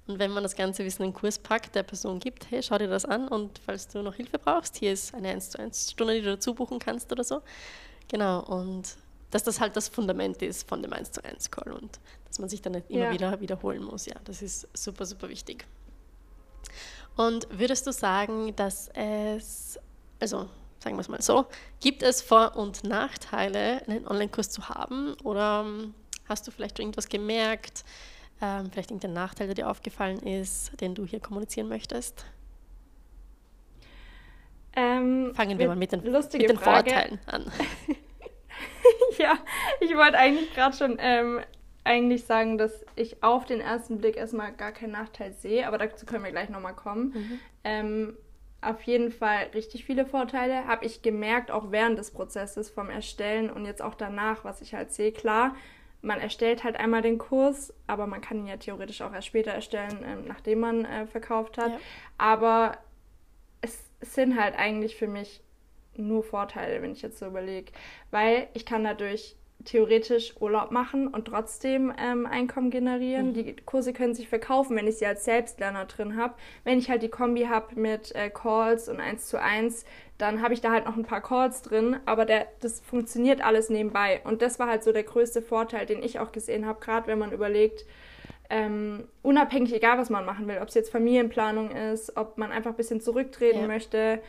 Und 0.07 0.19
wenn 0.19 0.31
man 0.31 0.43
das 0.43 0.55
ganze 0.55 0.83
Wissen 0.83 1.03
in 1.03 1.09
den 1.09 1.15
Kurs 1.15 1.37
packt, 1.39 1.75
der 1.75 1.83
Person 1.83 2.19
gibt, 2.19 2.49
hey, 2.49 2.61
schau 2.63 2.77
dir 2.77 2.87
das 2.87 3.05
an 3.05 3.27
und 3.27 3.59
falls 3.65 3.87
du 3.87 4.01
noch 4.01 4.15
Hilfe 4.15 4.39
brauchst, 4.39 4.77
hier 4.77 4.91
ist 4.93 5.13
eine 5.13 5.29
1 5.29 5.51
zu 5.51 5.59
1 5.59 5.91
Stunde, 5.91 6.15
die 6.15 6.21
du 6.21 6.31
dazu 6.31 6.53
buchen 6.53 6.79
kannst 6.79 7.11
oder 7.11 7.23
so. 7.23 7.41
Genau, 8.07 8.43
und 8.43 8.97
dass 9.29 9.43
das 9.43 9.61
halt 9.61 9.75
das 9.75 9.87
Fundament 9.87 10.41
ist 10.41 10.67
von 10.67 10.81
dem 10.81 10.91
1 10.91 11.11
zu 11.11 11.23
1 11.23 11.51
Call 11.51 11.71
und 11.71 11.99
dass 12.27 12.39
man 12.39 12.49
sich 12.49 12.61
dann 12.61 12.73
nicht 12.73 12.89
immer 12.89 13.05
ja. 13.05 13.11
wieder 13.11 13.39
wiederholen 13.39 13.83
muss. 13.83 14.05
Ja, 14.05 14.15
das 14.25 14.41
ist 14.41 14.67
super, 14.73 15.05
super 15.05 15.29
wichtig. 15.29 15.65
Und 17.15 17.47
würdest 17.51 17.85
du 17.87 17.91
sagen, 17.91 18.55
dass 18.55 18.89
es, 18.93 19.79
also 20.19 20.49
sagen 20.79 20.95
wir 20.95 21.01
es 21.01 21.09
mal 21.09 21.21
so, 21.21 21.45
gibt 21.79 22.03
es 22.03 22.21
Vor- 22.21 22.55
und 22.55 22.83
Nachteile, 22.83 23.85
einen 23.87 24.07
Online-Kurs 24.07 24.49
zu 24.49 24.67
haben? 24.69 25.13
Oder 25.23 25.65
hast 26.27 26.47
du 26.47 26.51
vielleicht 26.51 26.79
irgendwas 26.79 27.07
gemerkt? 27.07 27.83
Ähm, 28.41 28.71
vielleicht 28.71 28.91
irgendein 28.91 29.13
Nachteil, 29.13 29.47
der 29.47 29.55
dir 29.55 29.69
aufgefallen 29.69 30.19
ist, 30.19 30.79
den 30.81 30.95
du 30.95 31.05
hier 31.05 31.19
kommunizieren 31.19 31.67
möchtest? 31.67 32.25
Ähm, 34.75 35.33
Fangen 35.35 35.59
wir 35.59 35.67
mal 35.67 35.75
mit 35.75 35.91
den, 35.91 36.01
mit 36.01 36.49
den 36.49 36.57
Vorteilen 36.57 37.19
an. 37.25 37.51
ja, 39.17 39.37
ich 39.79 39.95
wollte 39.95 40.17
eigentlich 40.17 40.53
gerade 40.53 40.75
schon 40.75 40.97
ähm, 40.99 41.41
eigentlich 41.83 42.25
sagen, 42.25 42.57
dass 42.57 42.85
ich 42.95 43.21
auf 43.23 43.45
den 43.45 43.59
ersten 43.59 43.97
Blick 43.97 44.15
erstmal 44.15 44.53
gar 44.53 44.71
keinen 44.71 44.93
Nachteil 44.93 45.33
sehe, 45.33 45.67
aber 45.67 45.77
dazu 45.77 46.05
können 46.05 46.23
wir 46.23 46.31
gleich 46.31 46.49
nochmal 46.49 46.75
kommen. 46.75 47.13
Mhm. 47.13 47.39
Ähm, 47.63 48.17
auf 48.61 48.83
jeden 48.83 49.11
Fall 49.11 49.47
richtig 49.53 49.85
viele 49.85 50.05
Vorteile. 50.05 50.67
Habe 50.67 50.85
ich 50.85 51.01
gemerkt, 51.01 51.49
auch 51.49 51.71
während 51.71 51.97
des 51.97 52.11
Prozesses 52.11 52.69
vom 52.69 52.89
Erstellen 52.89 53.49
und 53.49 53.65
jetzt 53.65 53.81
auch 53.81 53.95
danach, 53.95 54.45
was 54.45 54.61
ich 54.61 54.75
halt 54.75 54.93
sehe. 54.93 55.11
Klar, 55.11 55.55
man 56.01 56.19
erstellt 56.19 56.63
halt 56.63 56.77
einmal 56.77 57.01
den 57.01 57.17
Kurs, 57.17 57.73
aber 57.87 58.07
man 58.07 58.21
kann 58.21 58.39
ihn 58.39 58.47
ja 58.47 58.57
theoretisch 58.57 59.01
auch 59.01 59.13
erst 59.13 59.27
später 59.27 59.51
erstellen, 59.51 60.03
ähm, 60.05 60.25
nachdem 60.27 60.59
man 60.59 60.85
äh, 60.85 61.07
verkauft 61.07 61.57
hat. 61.57 61.71
Ja. 61.71 61.79
Aber 62.17 62.77
es, 63.61 63.91
es 63.99 64.15
sind 64.15 64.39
halt 64.39 64.57
eigentlich 64.57 64.95
für 64.95 65.07
mich 65.07 65.41
nur 65.95 66.23
Vorteile, 66.23 66.81
wenn 66.81 66.93
ich 66.93 67.01
jetzt 67.01 67.19
so 67.19 67.27
überlege, 67.27 67.71
weil 68.09 68.47
ich 68.53 68.65
kann 68.65 68.83
dadurch 68.83 69.35
theoretisch 69.65 70.35
Urlaub 70.39 70.71
machen 70.71 71.07
und 71.07 71.25
trotzdem 71.25 71.93
ähm, 71.97 72.25
Einkommen 72.25 72.69
generieren. 72.69 73.27
Mhm. 73.27 73.33
Die 73.33 73.55
Kurse 73.55 73.93
können 73.93 74.13
sich 74.13 74.27
verkaufen, 74.27 74.75
wenn 74.75 74.87
ich 74.87 74.97
sie 74.97 75.05
als 75.05 75.25
Selbstlerner 75.25 75.85
drin 75.85 76.17
habe. 76.17 76.33
Wenn 76.63 76.79
ich 76.79 76.89
halt 76.89 77.03
die 77.03 77.09
Kombi 77.09 77.43
habe 77.43 77.79
mit 77.79 78.13
äh, 78.15 78.29
Calls 78.29 78.89
und 78.89 78.99
1 78.99 79.27
zu 79.27 79.41
1, 79.41 79.85
dann 80.17 80.41
habe 80.41 80.53
ich 80.53 80.61
da 80.61 80.71
halt 80.71 80.85
noch 80.85 80.95
ein 80.95 81.05
paar 81.05 81.21
Calls 81.21 81.61
drin, 81.61 81.97
aber 82.05 82.25
der, 82.25 82.47
das 82.59 82.79
funktioniert 82.79 83.41
alles 83.41 83.69
nebenbei. 83.69 84.21
Und 84.23 84.41
das 84.41 84.59
war 84.59 84.67
halt 84.67 84.83
so 84.83 84.91
der 84.91 85.03
größte 85.03 85.41
Vorteil, 85.41 85.85
den 85.85 86.03
ich 86.03 86.19
auch 86.19 86.31
gesehen 86.31 86.65
habe, 86.65 86.79
gerade 86.79 87.07
wenn 87.07 87.19
man 87.19 87.31
überlegt, 87.31 87.85
ähm, 88.49 89.07
unabhängig, 89.21 89.73
egal 89.73 89.97
was 89.97 90.09
man 90.09 90.25
machen 90.25 90.47
will, 90.47 90.59
ob 90.61 90.67
es 90.67 90.73
jetzt 90.73 90.91
Familienplanung 90.91 91.71
ist, 91.71 92.17
ob 92.17 92.37
man 92.37 92.51
einfach 92.51 92.71
ein 92.71 92.77
bisschen 92.77 93.01
zurücktreten 93.01 93.61
ja. 93.61 93.67
möchte, 93.67 94.21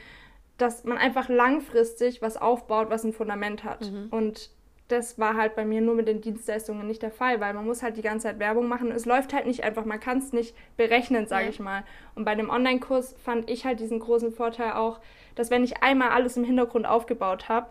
dass 0.59 0.85
man 0.85 0.97
einfach 0.97 1.29
langfristig 1.29 2.23
was 2.23 2.37
aufbaut, 2.37 2.89
was 2.89 3.05
ein 3.05 3.13
Fundament 3.13 3.65
hat. 3.65 3.91
Mhm. 3.91 4.09
Und 4.11 4.51
das 4.93 5.19
war 5.19 5.37
halt 5.37 5.57
bei 5.57 5.65
mir 5.65 5.81
nur 5.81 5.95
mit 5.95 6.07
den 6.07 6.21
Dienstleistungen 6.21 6.87
nicht 6.87 7.03
der 7.03 7.11
Fall, 7.11 7.41
weil 7.41 7.55
man 7.55 7.65
muss 7.65 7.83
halt 7.83 7.97
die 7.97 8.03
ganze 8.03 8.29
Zeit 8.29 8.39
Werbung 8.39 8.69
machen. 8.69 8.91
Es 8.91 9.07
läuft 9.07 9.33
halt 9.33 9.47
nicht 9.47 9.65
einfach, 9.65 9.85
man 9.85 9.99
kann 9.99 10.19
es 10.19 10.33
nicht 10.33 10.55
berechnen, 10.77 11.27
sage 11.27 11.45
ja. 11.45 11.51
ich 11.51 11.61
mal. 11.61 11.85
Und 12.15 12.25
bei 12.25 12.35
dem 12.35 12.51
Online-Kurs 12.51 13.17
fand 13.25 13.51
ich 13.51 13.65
halt 13.65 13.81
diesen 13.81 13.99
großen 13.99 14.33
Vorteil 14.33 14.73
auch, 14.73 15.01
dass 15.35 15.51
wenn 15.51 15.65
ich 15.65 15.83
einmal 15.83 16.11
alles 16.11 16.37
im 16.37 16.45
Hintergrund 16.45 16.87
aufgebaut 16.87 17.49
habe, 17.49 17.69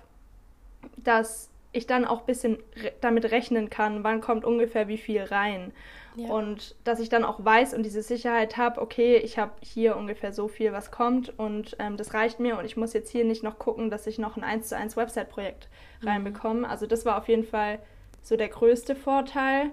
dass 0.97 1.49
ich 1.71 1.87
dann 1.87 2.05
auch 2.05 2.21
ein 2.21 2.25
bisschen 2.25 2.57
re 2.75 2.91
damit 2.99 3.31
rechnen 3.31 3.69
kann, 3.69 4.03
wann 4.03 4.19
kommt 4.19 4.43
ungefähr 4.43 4.87
wie 4.87 4.97
viel 4.97 5.21
rein. 5.21 5.71
Ja. 6.15 6.29
Und 6.29 6.75
dass 6.83 6.99
ich 6.99 7.09
dann 7.09 7.23
auch 7.23 7.43
weiß 7.43 7.73
und 7.73 7.83
diese 7.83 8.01
Sicherheit 8.01 8.57
habe, 8.57 8.81
okay, 8.81 9.17
ich 9.17 9.37
habe 9.37 9.51
hier 9.61 9.95
ungefähr 9.95 10.33
so 10.33 10.47
viel, 10.47 10.73
was 10.73 10.91
kommt 10.91 11.37
und 11.39 11.75
ähm, 11.79 11.97
das 11.97 12.13
reicht 12.13 12.39
mir 12.39 12.57
und 12.57 12.65
ich 12.65 12.77
muss 12.77 12.93
jetzt 12.93 13.09
hier 13.09 13.23
nicht 13.23 13.43
noch 13.43 13.59
gucken, 13.59 13.89
dass 13.89 14.07
ich 14.07 14.19
noch 14.19 14.37
ein 14.37 14.43
1 14.43 14.67
zu 14.67 14.77
1 14.77 14.97
Website-Projekt 14.97 15.69
mhm. 16.01 16.07
reinbekomme. 16.07 16.69
Also 16.69 16.85
das 16.85 17.05
war 17.05 17.17
auf 17.17 17.27
jeden 17.27 17.45
Fall 17.45 17.79
so 18.21 18.35
der 18.35 18.49
größte 18.49 18.95
Vorteil. 18.95 19.71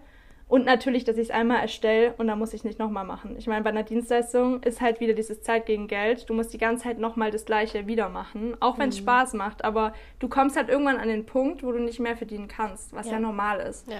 Und 0.49 0.64
natürlich, 0.64 1.04
dass 1.04 1.18
ich 1.18 1.25
es 1.25 1.30
einmal 1.30 1.61
erstelle 1.61 2.14
und 2.16 2.26
dann 2.26 2.38
muss 2.38 2.54
ich 2.54 2.64
nicht 2.64 2.78
nochmal 2.78 3.04
machen. 3.04 3.37
Ich 3.37 3.47
meine, 3.47 3.62
bei 3.62 3.68
einer 3.68 3.83
Dienstleistung 3.83 4.62
ist 4.62 4.80
halt 4.80 4.99
wieder 4.99 5.12
dieses 5.12 5.42
Zeit 5.42 5.66
gegen 5.66 5.88
Geld. 5.88 6.28
Du 6.30 6.33
musst 6.33 6.54
die 6.54 6.59
ganze 6.59 6.85
Zeit 6.85 6.99
nochmal 6.99 7.30
das 7.30 7.45
Gleiche 7.45 7.87
wieder 7.87 8.09
machen, 8.09 8.57
auch 8.61 8.78
wenn 8.78 8.88
es 8.88 8.97
mhm. 8.97 9.02
Spaß 9.02 9.35
macht. 9.35 9.62
Aber 9.62 9.92
du 10.21 10.28
kommst 10.28 10.57
halt 10.57 10.71
irgendwann 10.71 10.97
an 10.97 11.09
den 11.09 11.26
Punkt, 11.26 11.62
wo 11.62 11.71
du 11.71 11.80
nicht 11.80 12.00
mehr 12.00 12.16
verdienen 12.16 12.49
kannst, 12.49 12.95
was 12.95 13.09
ja, 13.09 13.14
ja 13.14 13.21
normal 13.21 13.61
ist. 13.61 13.88
Ja. 13.88 13.99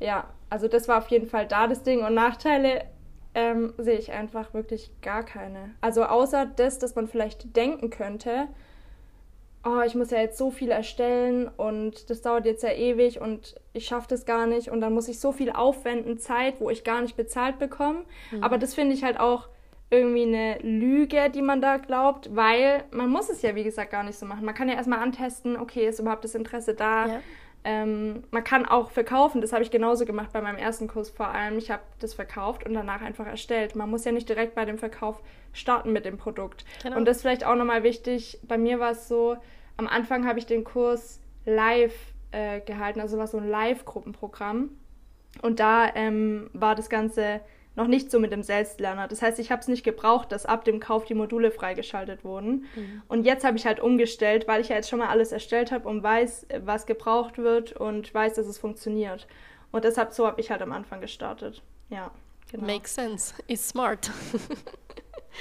Ja, 0.00 0.28
also 0.50 0.68
das 0.68 0.88
war 0.88 0.98
auf 0.98 1.08
jeden 1.08 1.26
Fall 1.26 1.46
da 1.46 1.66
das 1.66 1.82
Ding. 1.82 2.04
Und 2.04 2.14
Nachteile 2.14 2.84
ähm, 3.34 3.74
sehe 3.78 3.98
ich 3.98 4.12
einfach 4.12 4.54
wirklich 4.54 4.90
gar 5.02 5.24
keine. 5.24 5.70
Also 5.80 6.04
außer 6.04 6.46
das, 6.46 6.78
dass 6.78 6.94
man 6.94 7.08
vielleicht 7.08 7.56
denken 7.56 7.90
könnte, 7.90 8.48
oh, 9.64 9.80
ich 9.84 9.94
muss 9.94 10.10
ja 10.10 10.18
jetzt 10.18 10.38
so 10.38 10.50
viel 10.50 10.70
erstellen 10.70 11.48
und 11.56 12.10
das 12.10 12.22
dauert 12.22 12.46
jetzt 12.46 12.62
ja 12.62 12.72
ewig 12.72 13.20
und 13.20 13.56
ich 13.72 13.86
schaffe 13.86 14.06
das 14.08 14.24
gar 14.24 14.46
nicht 14.46 14.70
und 14.70 14.80
dann 14.80 14.94
muss 14.94 15.08
ich 15.08 15.20
so 15.20 15.32
viel 15.32 15.50
aufwenden, 15.50 16.18
Zeit, 16.18 16.60
wo 16.60 16.70
ich 16.70 16.84
gar 16.84 17.02
nicht 17.02 17.16
bezahlt 17.16 17.58
bekomme. 17.58 18.04
Mhm. 18.30 18.42
Aber 18.42 18.58
das 18.58 18.74
finde 18.74 18.94
ich 18.94 19.04
halt 19.04 19.20
auch 19.20 19.48
irgendwie 19.90 20.22
eine 20.22 20.58
Lüge, 20.58 21.30
die 21.30 21.42
man 21.42 21.60
da 21.60 21.78
glaubt, 21.78 22.34
weil 22.34 22.84
man 22.90 23.08
muss 23.08 23.30
es 23.30 23.42
ja, 23.42 23.54
wie 23.54 23.64
gesagt, 23.64 23.90
gar 23.90 24.04
nicht 24.04 24.18
so 24.18 24.26
machen. 24.26 24.44
Man 24.44 24.54
kann 24.54 24.68
ja 24.68 24.74
erstmal 24.74 25.00
antesten, 25.00 25.56
okay, 25.56 25.88
ist 25.88 25.98
überhaupt 25.98 26.24
das 26.24 26.34
Interesse 26.34 26.74
da? 26.74 27.06
Ja. 27.06 27.20
Ähm, 27.64 28.22
man 28.30 28.44
kann 28.44 28.66
auch 28.66 28.90
verkaufen, 28.90 29.40
das 29.40 29.52
habe 29.52 29.62
ich 29.62 29.70
genauso 29.70 30.04
gemacht 30.04 30.32
bei 30.32 30.40
meinem 30.40 30.58
ersten 30.58 30.88
Kurs 30.88 31.10
vor 31.10 31.28
allem. 31.28 31.58
Ich 31.58 31.70
habe 31.70 31.82
das 31.98 32.14
verkauft 32.14 32.64
und 32.64 32.74
danach 32.74 33.02
einfach 33.02 33.26
erstellt. 33.26 33.74
Man 33.74 33.90
muss 33.90 34.04
ja 34.04 34.12
nicht 34.12 34.28
direkt 34.28 34.54
bei 34.54 34.64
dem 34.64 34.78
Verkauf 34.78 35.20
starten 35.52 35.92
mit 35.92 36.04
dem 36.04 36.18
Produkt. 36.18 36.64
Genau. 36.82 36.96
Und 36.96 37.06
das 37.06 37.16
ist 37.16 37.22
vielleicht 37.22 37.44
auch 37.44 37.56
nochmal 37.56 37.82
wichtig. 37.82 38.38
Bei 38.46 38.58
mir 38.58 38.78
war 38.78 38.92
es 38.92 39.08
so, 39.08 39.36
am 39.76 39.86
Anfang 39.86 40.26
habe 40.26 40.38
ich 40.38 40.46
den 40.46 40.64
Kurs 40.64 41.20
live 41.44 41.94
äh, 42.30 42.60
gehalten, 42.60 43.00
also 43.00 43.18
war 43.18 43.26
so 43.26 43.38
ein 43.38 43.48
Live-Gruppenprogramm. 43.48 44.70
Und 45.42 45.60
da 45.60 45.94
ähm, 45.94 46.50
war 46.52 46.74
das 46.74 46.88
Ganze 46.88 47.40
noch 47.78 47.86
nicht 47.86 48.10
so 48.10 48.18
mit 48.18 48.32
dem 48.32 48.42
Selbstlerner. 48.42 49.06
Das 49.08 49.22
heißt, 49.22 49.38
ich 49.38 49.50
habe 49.50 49.62
es 49.62 49.68
nicht 49.68 49.84
gebraucht, 49.84 50.32
dass 50.32 50.44
ab 50.44 50.64
dem 50.64 50.80
Kauf 50.80 51.04
die 51.04 51.14
Module 51.14 51.50
freigeschaltet 51.50 52.24
wurden. 52.24 52.66
Mhm. 52.74 53.02
Und 53.06 53.24
jetzt 53.24 53.44
habe 53.44 53.56
ich 53.56 53.66
halt 53.66 53.80
umgestellt, 53.80 54.48
weil 54.48 54.60
ich 54.60 54.68
ja 54.68 54.76
jetzt 54.76 54.90
schon 54.90 54.98
mal 54.98 55.08
alles 55.08 55.30
erstellt 55.32 55.70
habe 55.70 55.88
und 55.88 56.02
weiß, 56.02 56.48
was 56.64 56.86
gebraucht 56.86 57.38
wird 57.38 57.72
und 57.72 58.12
weiß, 58.12 58.34
dass 58.34 58.46
es 58.46 58.58
funktioniert. 58.58 59.28
Und 59.70 59.84
deshalb 59.84 60.12
so 60.12 60.26
habe 60.26 60.40
ich 60.40 60.50
halt 60.50 60.60
am 60.60 60.72
Anfang 60.72 61.00
gestartet. 61.00 61.62
Ja, 61.88 62.10
genau. 62.50 62.66
Makes 62.66 62.96
sense. 62.96 63.34
Is 63.46 63.66
smart. 63.68 64.10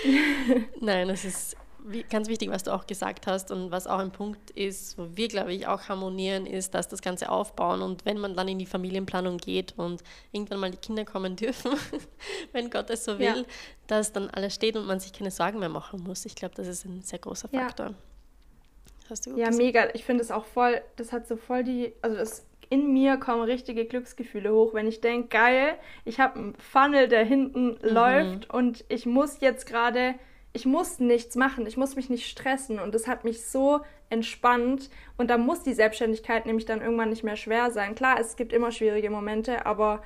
Nein, 0.80 1.10
es 1.10 1.26
ist 1.26 1.58
wie, 1.90 2.04
ganz 2.04 2.28
wichtig, 2.28 2.50
was 2.50 2.64
du 2.64 2.74
auch 2.74 2.88
gesagt 2.88 3.28
hast 3.28 3.52
und 3.52 3.72
was 3.72 3.88
auch 3.88 4.00
ein 4.00 4.12
Punkt 4.12 4.52
ist, 4.52 4.98
wo 4.98 5.08
wir, 5.14 5.28
glaube 5.28 5.54
ich, 5.54 5.68
auch 5.68 5.90
harmonieren, 5.90 6.46
ist, 6.46 6.74
dass 6.74 6.88
das 6.88 7.02
Ganze 7.02 7.30
aufbauen 7.30 7.82
und 7.82 8.06
wenn 8.06 8.18
man 8.18 8.36
dann 8.36 8.48
in 8.48 8.60
die 8.60 8.66
Familienplanung 8.66 9.38
geht 9.38 9.74
und 9.78 10.04
irgendwann 10.32 10.60
mal 10.60 10.72
die 10.72 10.78
Kinder 10.78 11.06
kommen 11.06 11.36
dürfen, 11.38 11.72
wenn 12.52 12.70
Gott 12.70 12.90
es 12.90 13.06
so 13.06 13.20
will, 13.20 13.26
ja. 13.26 13.44
dass 13.88 14.12
dann 14.14 14.30
alles 14.30 14.54
steht 14.54 14.76
und 14.76 14.86
man 14.86 15.00
sich 15.00 15.14
keine 15.14 15.32
Sorgen 15.32 15.60
mehr 15.60 15.70
machen 15.70 16.04
muss. 16.04 16.26
Ich 16.26 16.36
glaube, 16.36 16.56
das 16.56 16.68
ist 16.68 16.86
ein 16.86 17.02
sehr 17.02 17.20
großer 17.20 17.48
Faktor. 17.50 17.94
Ja, 19.26 19.38
ja 19.38 19.52
mega. 19.52 19.88
Ich 19.94 20.04
finde 20.04 20.22
es 20.22 20.32
auch 20.32 20.46
voll, 20.46 20.82
das 20.98 21.14
hat 21.14 21.28
so 21.28 21.38
voll 21.38 21.64
die, 21.64 21.94
also 22.02 22.18
das 22.18 22.46
in 22.70 22.92
mir 22.92 23.18
kommen 23.18 23.44
richtige 23.44 23.86
Glücksgefühle 23.86 24.52
hoch, 24.52 24.74
wenn 24.74 24.88
ich 24.88 25.02
denke, 25.02 25.30
geil, 25.30 25.76
ich 26.06 26.20
habe 26.20 26.38
einen 26.38 26.56
Funnel, 26.56 27.08
der 27.08 27.24
hinten 27.24 27.70
mhm. 27.70 27.78
läuft 27.82 28.50
und 28.54 28.84
ich 28.90 29.06
muss 29.06 29.40
jetzt 29.40 29.66
gerade 29.66 30.16
ich 30.58 30.66
muss 30.66 30.98
nichts 30.98 31.36
machen, 31.36 31.68
ich 31.68 31.78
muss 31.78 31.96
mich 31.96 32.10
nicht 32.10 32.28
stressen 32.28 32.80
und 32.80 32.96
das 32.96 33.06
hat 33.06 33.24
mich 33.24 33.46
so 33.46 33.82
entspannt 34.10 34.90
und 35.16 35.30
da 35.30 35.38
muss 35.38 35.62
die 35.62 35.76
Selbstständigkeit 35.76 36.48
nämlich 36.48 36.66
dann 36.66 36.82
irgendwann 36.82 37.12
nicht 37.12 37.24
mehr 37.24 37.36
schwer 37.36 37.70
sein. 37.70 37.94
Klar, 37.94 38.20
es 38.20 38.36
gibt 38.38 38.54
immer 38.54 38.72
schwierige 38.72 39.12
Momente, 39.12 39.68
aber 39.68 40.02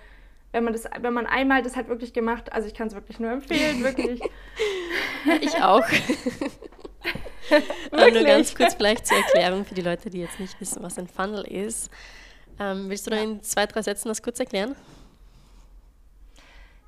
wenn 0.51 0.65
man 0.65 0.73
das, 0.73 0.89
wenn 0.99 1.13
man 1.13 1.25
einmal 1.25 1.61
das 1.61 1.77
hat 1.77 1.87
wirklich 1.87 2.11
gemacht, 2.11 2.51
also 2.51 2.67
ich 2.67 2.73
kann 2.73 2.89
es 2.89 2.95
wirklich 2.95 3.17
nur 3.21 3.31
empfehlen, 3.31 3.81
wirklich. 3.85 4.19
ich 5.39 5.55
auch. 5.63 5.85
Aber 7.91 8.11
nur 8.11 8.23
ganz 8.25 8.53
kurz 8.53 8.73
vielleicht 8.73 9.07
zur 9.07 9.19
Erklärung 9.19 9.63
für 9.63 9.75
die 9.75 9.81
Leute, 9.81 10.09
die 10.09 10.19
jetzt 10.19 10.37
nicht 10.37 10.59
wissen, 10.59 10.83
was 10.83 10.99
ein 10.99 11.07
Funnel 11.07 11.45
ist. 11.47 11.89
Ähm, 12.59 12.89
willst 12.89 13.07
du 13.07 13.11
da 13.11 13.23
in 13.23 13.41
zwei, 13.41 13.67
drei 13.67 13.81
Sätzen 13.83 14.09
das 14.09 14.21
kurz 14.21 14.37
erklären? 14.41 14.75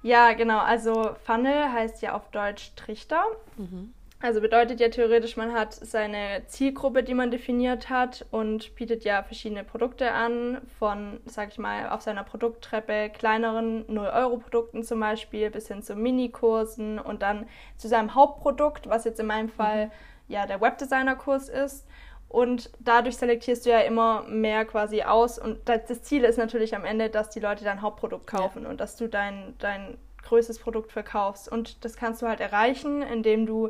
Ja, 0.03 0.33
genau. 0.33 0.59
Also 0.59 1.15
Funnel 1.25 1.71
heißt 1.71 2.01
ja 2.01 2.13
auf 2.13 2.29
Deutsch 2.29 2.75
Trichter. 2.75 3.23
Mhm. 3.57 3.93
Also 4.21 4.39
bedeutet 4.39 4.79
ja 4.79 4.87
theoretisch, 4.87 5.35
man 5.35 5.51
hat 5.51 5.73
seine 5.73 6.43
Zielgruppe, 6.47 7.03
die 7.03 7.13
man 7.13 7.29
definiert 7.29 7.89
hat 7.89 8.25
und 8.31 8.73
bietet 8.75 9.03
ja 9.03 9.21
verschiedene 9.21 9.65
Produkte 9.65 10.13
an, 10.13 10.61
von, 10.79 11.19
sag 11.25 11.49
ich 11.49 11.57
mal, 11.57 11.89
auf 11.89 12.01
seiner 12.01 12.23
Produkttreppe 12.23 13.09
kleineren 13.09 13.85
0-Euro-Produkten 13.87 14.83
zum 14.83 15.01
Beispiel 15.01 15.49
bis 15.49 15.67
hin 15.67 15.81
zu 15.81 15.95
Minikursen 15.95 16.99
und 16.99 17.21
dann 17.21 17.47
zu 17.75 17.89
seinem 17.89 18.15
Hauptprodukt, 18.15 18.87
was 18.87 19.03
jetzt 19.03 19.19
in 19.19 19.25
meinem 19.25 19.49
Fall 19.49 19.87
mhm. 19.87 19.91
ja 20.29 20.45
der 20.45 20.61
Webdesigner-Kurs 20.61 21.49
ist. 21.49 21.85
Und 22.33 22.71
dadurch 22.79 23.17
selektierst 23.17 23.63
du 23.63 23.69
ja 23.69 23.81
immer 23.81 24.23
mehr 24.23 24.65
quasi 24.65 25.03
aus. 25.03 25.37
Und 25.37 25.69
das 25.69 26.01
Ziel 26.01 26.23
ist 26.23 26.39
natürlich 26.39 26.75
am 26.75 26.83
Ende, 26.83 27.11
dass 27.11 27.29
die 27.29 27.39
Leute 27.39 27.63
dein 27.63 27.83
Hauptprodukt 27.83 28.25
kaufen 28.25 28.63
ja. 28.63 28.69
und 28.69 28.81
dass 28.81 28.95
du 28.95 29.07
dein, 29.07 29.53
dein 29.59 29.99
größtes 30.23 30.57
Produkt 30.57 30.91
verkaufst. 30.91 31.47
Und 31.47 31.85
das 31.85 31.95
kannst 31.95 32.23
du 32.23 32.27
halt 32.27 32.39
erreichen, 32.39 33.03
indem 33.03 33.45
du 33.45 33.69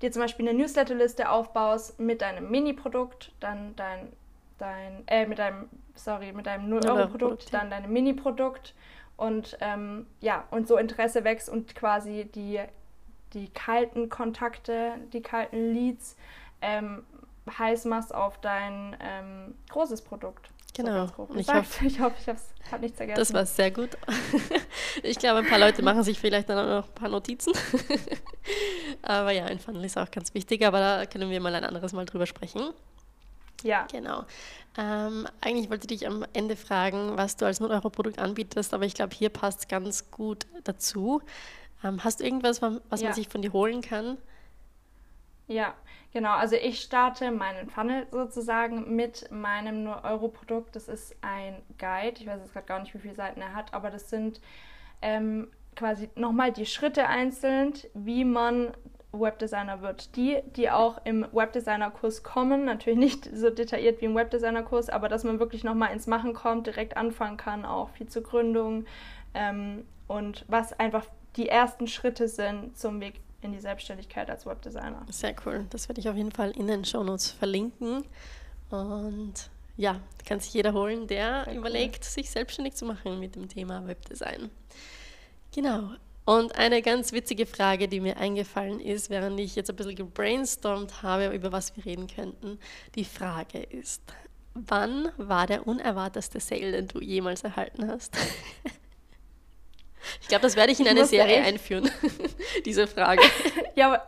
dir 0.00 0.12
zum 0.12 0.22
Beispiel 0.22 0.48
eine 0.48 0.56
Newsletterliste 0.56 1.28
aufbaust 1.28 1.98
mit 1.98 2.22
deinem 2.22 2.52
Mini-Produkt, 2.52 3.32
dann 3.40 3.74
dein, 3.74 4.12
dein, 4.58 5.02
äh, 5.08 5.26
mit 5.26 5.40
deinem, 5.40 5.68
sorry, 5.96 6.32
mit 6.32 6.46
deinem 6.46 6.72
0-Euro-Produkt, 6.72 7.52
dann 7.52 7.68
deinem 7.68 7.92
Mini-Produkt 7.92 8.76
und 9.16 9.58
ähm, 9.60 10.06
ja, 10.20 10.44
und 10.52 10.68
so 10.68 10.76
Interesse 10.76 11.24
wächst 11.24 11.48
und 11.48 11.74
quasi 11.74 12.30
die, 12.32 12.60
die 13.32 13.48
kalten 13.48 14.08
Kontakte, 14.08 14.92
die 15.12 15.20
kalten 15.20 15.74
Leads 15.74 16.16
ähm, 16.62 17.04
heiß 17.58 17.84
machst 17.86 18.14
auf 18.14 18.40
dein 18.40 18.96
ähm, 19.00 19.54
großes 19.68 20.02
Produkt. 20.02 20.50
Genau. 20.74 21.06
So 21.06 21.28
ich, 21.36 21.48
hoffe, 21.48 21.86
ich 21.86 22.00
hoffe, 22.00 22.16
ich 22.20 22.28
habe 22.28 22.38
hab 22.70 22.80
nichts 22.80 22.96
vergessen. 22.96 23.18
Das 23.18 23.32
war 23.32 23.46
sehr 23.46 23.70
gut. 23.70 23.90
ich 25.02 25.18
glaube, 25.18 25.40
ein 25.40 25.46
paar 25.46 25.58
Leute 25.58 25.82
machen 25.82 26.02
sich 26.02 26.18
vielleicht 26.18 26.48
dann 26.48 26.58
auch 26.58 26.82
noch 26.82 26.88
ein 26.88 26.94
paar 26.94 27.08
Notizen. 27.08 27.52
aber 29.02 29.30
ja, 29.30 29.44
ein 29.44 29.60
Funnel 29.60 29.84
ist 29.84 29.96
auch 29.96 30.10
ganz 30.10 30.34
wichtig, 30.34 30.66
aber 30.66 30.80
da 30.80 31.06
können 31.06 31.30
wir 31.30 31.40
mal 31.40 31.54
ein 31.54 31.64
anderes 31.64 31.92
Mal 31.92 32.06
drüber 32.06 32.26
sprechen. 32.26 32.70
Ja. 33.62 33.86
Genau. 33.90 34.24
Ähm, 34.76 35.28
eigentlich 35.40 35.70
wollte 35.70 35.84
ich 35.84 36.00
dich 36.00 36.08
am 36.08 36.26
Ende 36.32 36.56
fragen, 36.56 37.16
was 37.16 37.36
du 37.36 37.46
als 37.46 37.60
0-Euro-Produkt 37.60 38.18
anbietest, 38.18 38.74
aber 38.74 38.84
ich 38.84 38.94
glaube, 38.94 39.14
hier 39.14 39.28
passt 39.28 39.60
es 39.60 39.68
ganz 39.68 40.10
gut 40.10 40.46
dazu. 40.64 41.22
Ähm, 41.84 42.02
hast 42.02 42.18
du 42.18 42.24
irgendwas, 42.24 42.60
was 42.60 43.00
ja. 43.00 43.08
man 43.08 43.14
sich 43.14 43.28
von 43.28 43.40
dir 43.40 43.52
holen 43.52 43.80
kann? 43.80 44.18
Ja, 45.46 45.74
genau. 46.12 46.32
Also 46.32 46.56
ich 46.56 46.80
starte 46.80 47.30
meinen 47.30 47.68
Funnel 47.68 48.06
sozusagen 48.10 48.96
mit 48.96 49.30
meinem 49.30 49.84
nur 49.84 50.02
Euro-Produkt. 50.04 50.74
Das 50.74 50.88
ist 50.88 51.16
ein 51.20 51.62
Guide. 51.78 52.20
Ich 52.20 52.26
weiß 52.26 52.40
jetzt 52.40 52.52
gerade 52.52 52.66
gar 52.66 52.80
nicht, 52.80 52.94
wie 52.94 52.98
viele 52.98 53.14
Seiten 53.14 53.40
er 53.40 53.54
hat, 53.54 53.74
aber 53.74 53.90
das 53.90 54.08
sind 54.08 54.40
ähm, 55.02 55.50
quasi 55.76 56.08
nochmal 56.14 56.52
die 56.52 56.66
Schritte 56.66 57.08
einzeln, 57.08 57.74
wie 57.92 58.24
man 58.24 58.72
Webdesigner 59.12 59.80
wird. 59.82 60.16
Die, 60.16 60.42
die 60.56 60.70
auch 60.70 61.04
im 61.04 61.26
Webdesigner-Kurs 61.32 62.22
kommen, 62.22 62.64
natürlich 62.64 62.98
nicht 62.98 63.36
so 63.36 63.50
detailliert 63.50 64.00
wie 64.00 64.06
im 64.06 64.14
Webdesigner-Kurs, 64.14 64.88
aber 64.88 65.08
dass 65.08 65.24
man 65.24 65.38
wirklich 65.38 65.62
nochmal 65.62 65.92
ins 65.92 66.06
Machen 66.06 66.34
kommt, 66.34 66.66
direkt 66.66 66.96
anfangen 66.96 67.36
kann, 67.36 67.64
auch 67.64 67.90
viel 67.90 68.08
zur 68.08 68.22
Gründung 68.22 68.86
ähm, 69.34 69.84
und 70.08 70.44
was 70.48 70.78
einfach 70.78 71.06
die 71.36 71.48
ersten 71.48 71.86
Schritte 71.86 72.28
sind 72.28 72.76
zum 72.76 73.00
Weg 73.00 73.20
in 73.44 73.52
die 73.52 73.60
Selbstständigkeit 73.60 74.30
als 74.30 74.46
Webdesigner. 74.46 75.06
Sehr 75.10 75.34
cool. 75.44 75.66
Das 75.70 75.88
werde 75.88 76.00
ich 76.00 76.08
auf 76.08 76.16
jeden 76.16 76.32
Fall 76.32 76.50
in 76.52 76.66
den 76.66 76.84
Shownotes 76.84 77.30
verlinken. 77.30 78.04
Und 78.70 79.50
ja, 79.76 80.00
kann 80.26 80.40
sich 80.40 80.54
jeder 80.54 80.72
holen, 80.72 81.06
der 81.06 81.44
Sehr 81.44 81.54
überlegt, 81.54 82.04
cool. 82.04 82.10
sich 82.10 82.30
selbstständig 82.30 82.74
zu 82.74 82.84
machen 82.84 83.20
mit 83.20 83.36
dem 83.36 83.48
Thema 83.48 83.86
Webdesign. 83.86 84.50
Genau. 85.54 85.90
Und 86.24 86.56
eine 86.56 86.80
ganz 86.80 87.12
witzige 87.12 87.44
Frage, 87.44 87.86
die 87.86 88.00
mir 88.00 88.16
eingefallen 88.16 88.80
ist, 88.80 89.10
während 89.10 89.38
ich 89.38 89.56
jetzt 89.56 89.68
ein 89.68 89.76
bisschen 89.76 89.94
gebrainstormt 89.94 91.02
habe, 91.02 91.34
über 91.34 91.52
was 91.52 91.76
wir 91.76 91.84
reden 91.84 92.06
könnten. 92.06 92.58
Die 92.94 93.04
Frage 93.04 93.58
ist, 93.58 94.02
wann 94.54 95.10
war 95.18 95.46
der 95.46 95.66
unerwartetste 95.66 96.40
Sale, 96.40 96.72
den 96.72 96.88
du 96.88 97.00
jemals 97.00 97.44
erhalten 97.44 97.88
hast? 97.88 98.16
Ich 100.20 100.28
glaube, 100.28 100.42
das 100.42 100.56
werde 100.56 100.72
ich 100.72 100.80
in 100.80 100.86
ich 100.86 100.90
eine 100.92 101.04
Serie 101.04 101.36
echt... 101.36 101.46
einführen, 101.48 101.90
diese 102.64 102.86
Frage. 102.86 103.22
ja, 103.74 103.86
aber, 103.86 104.02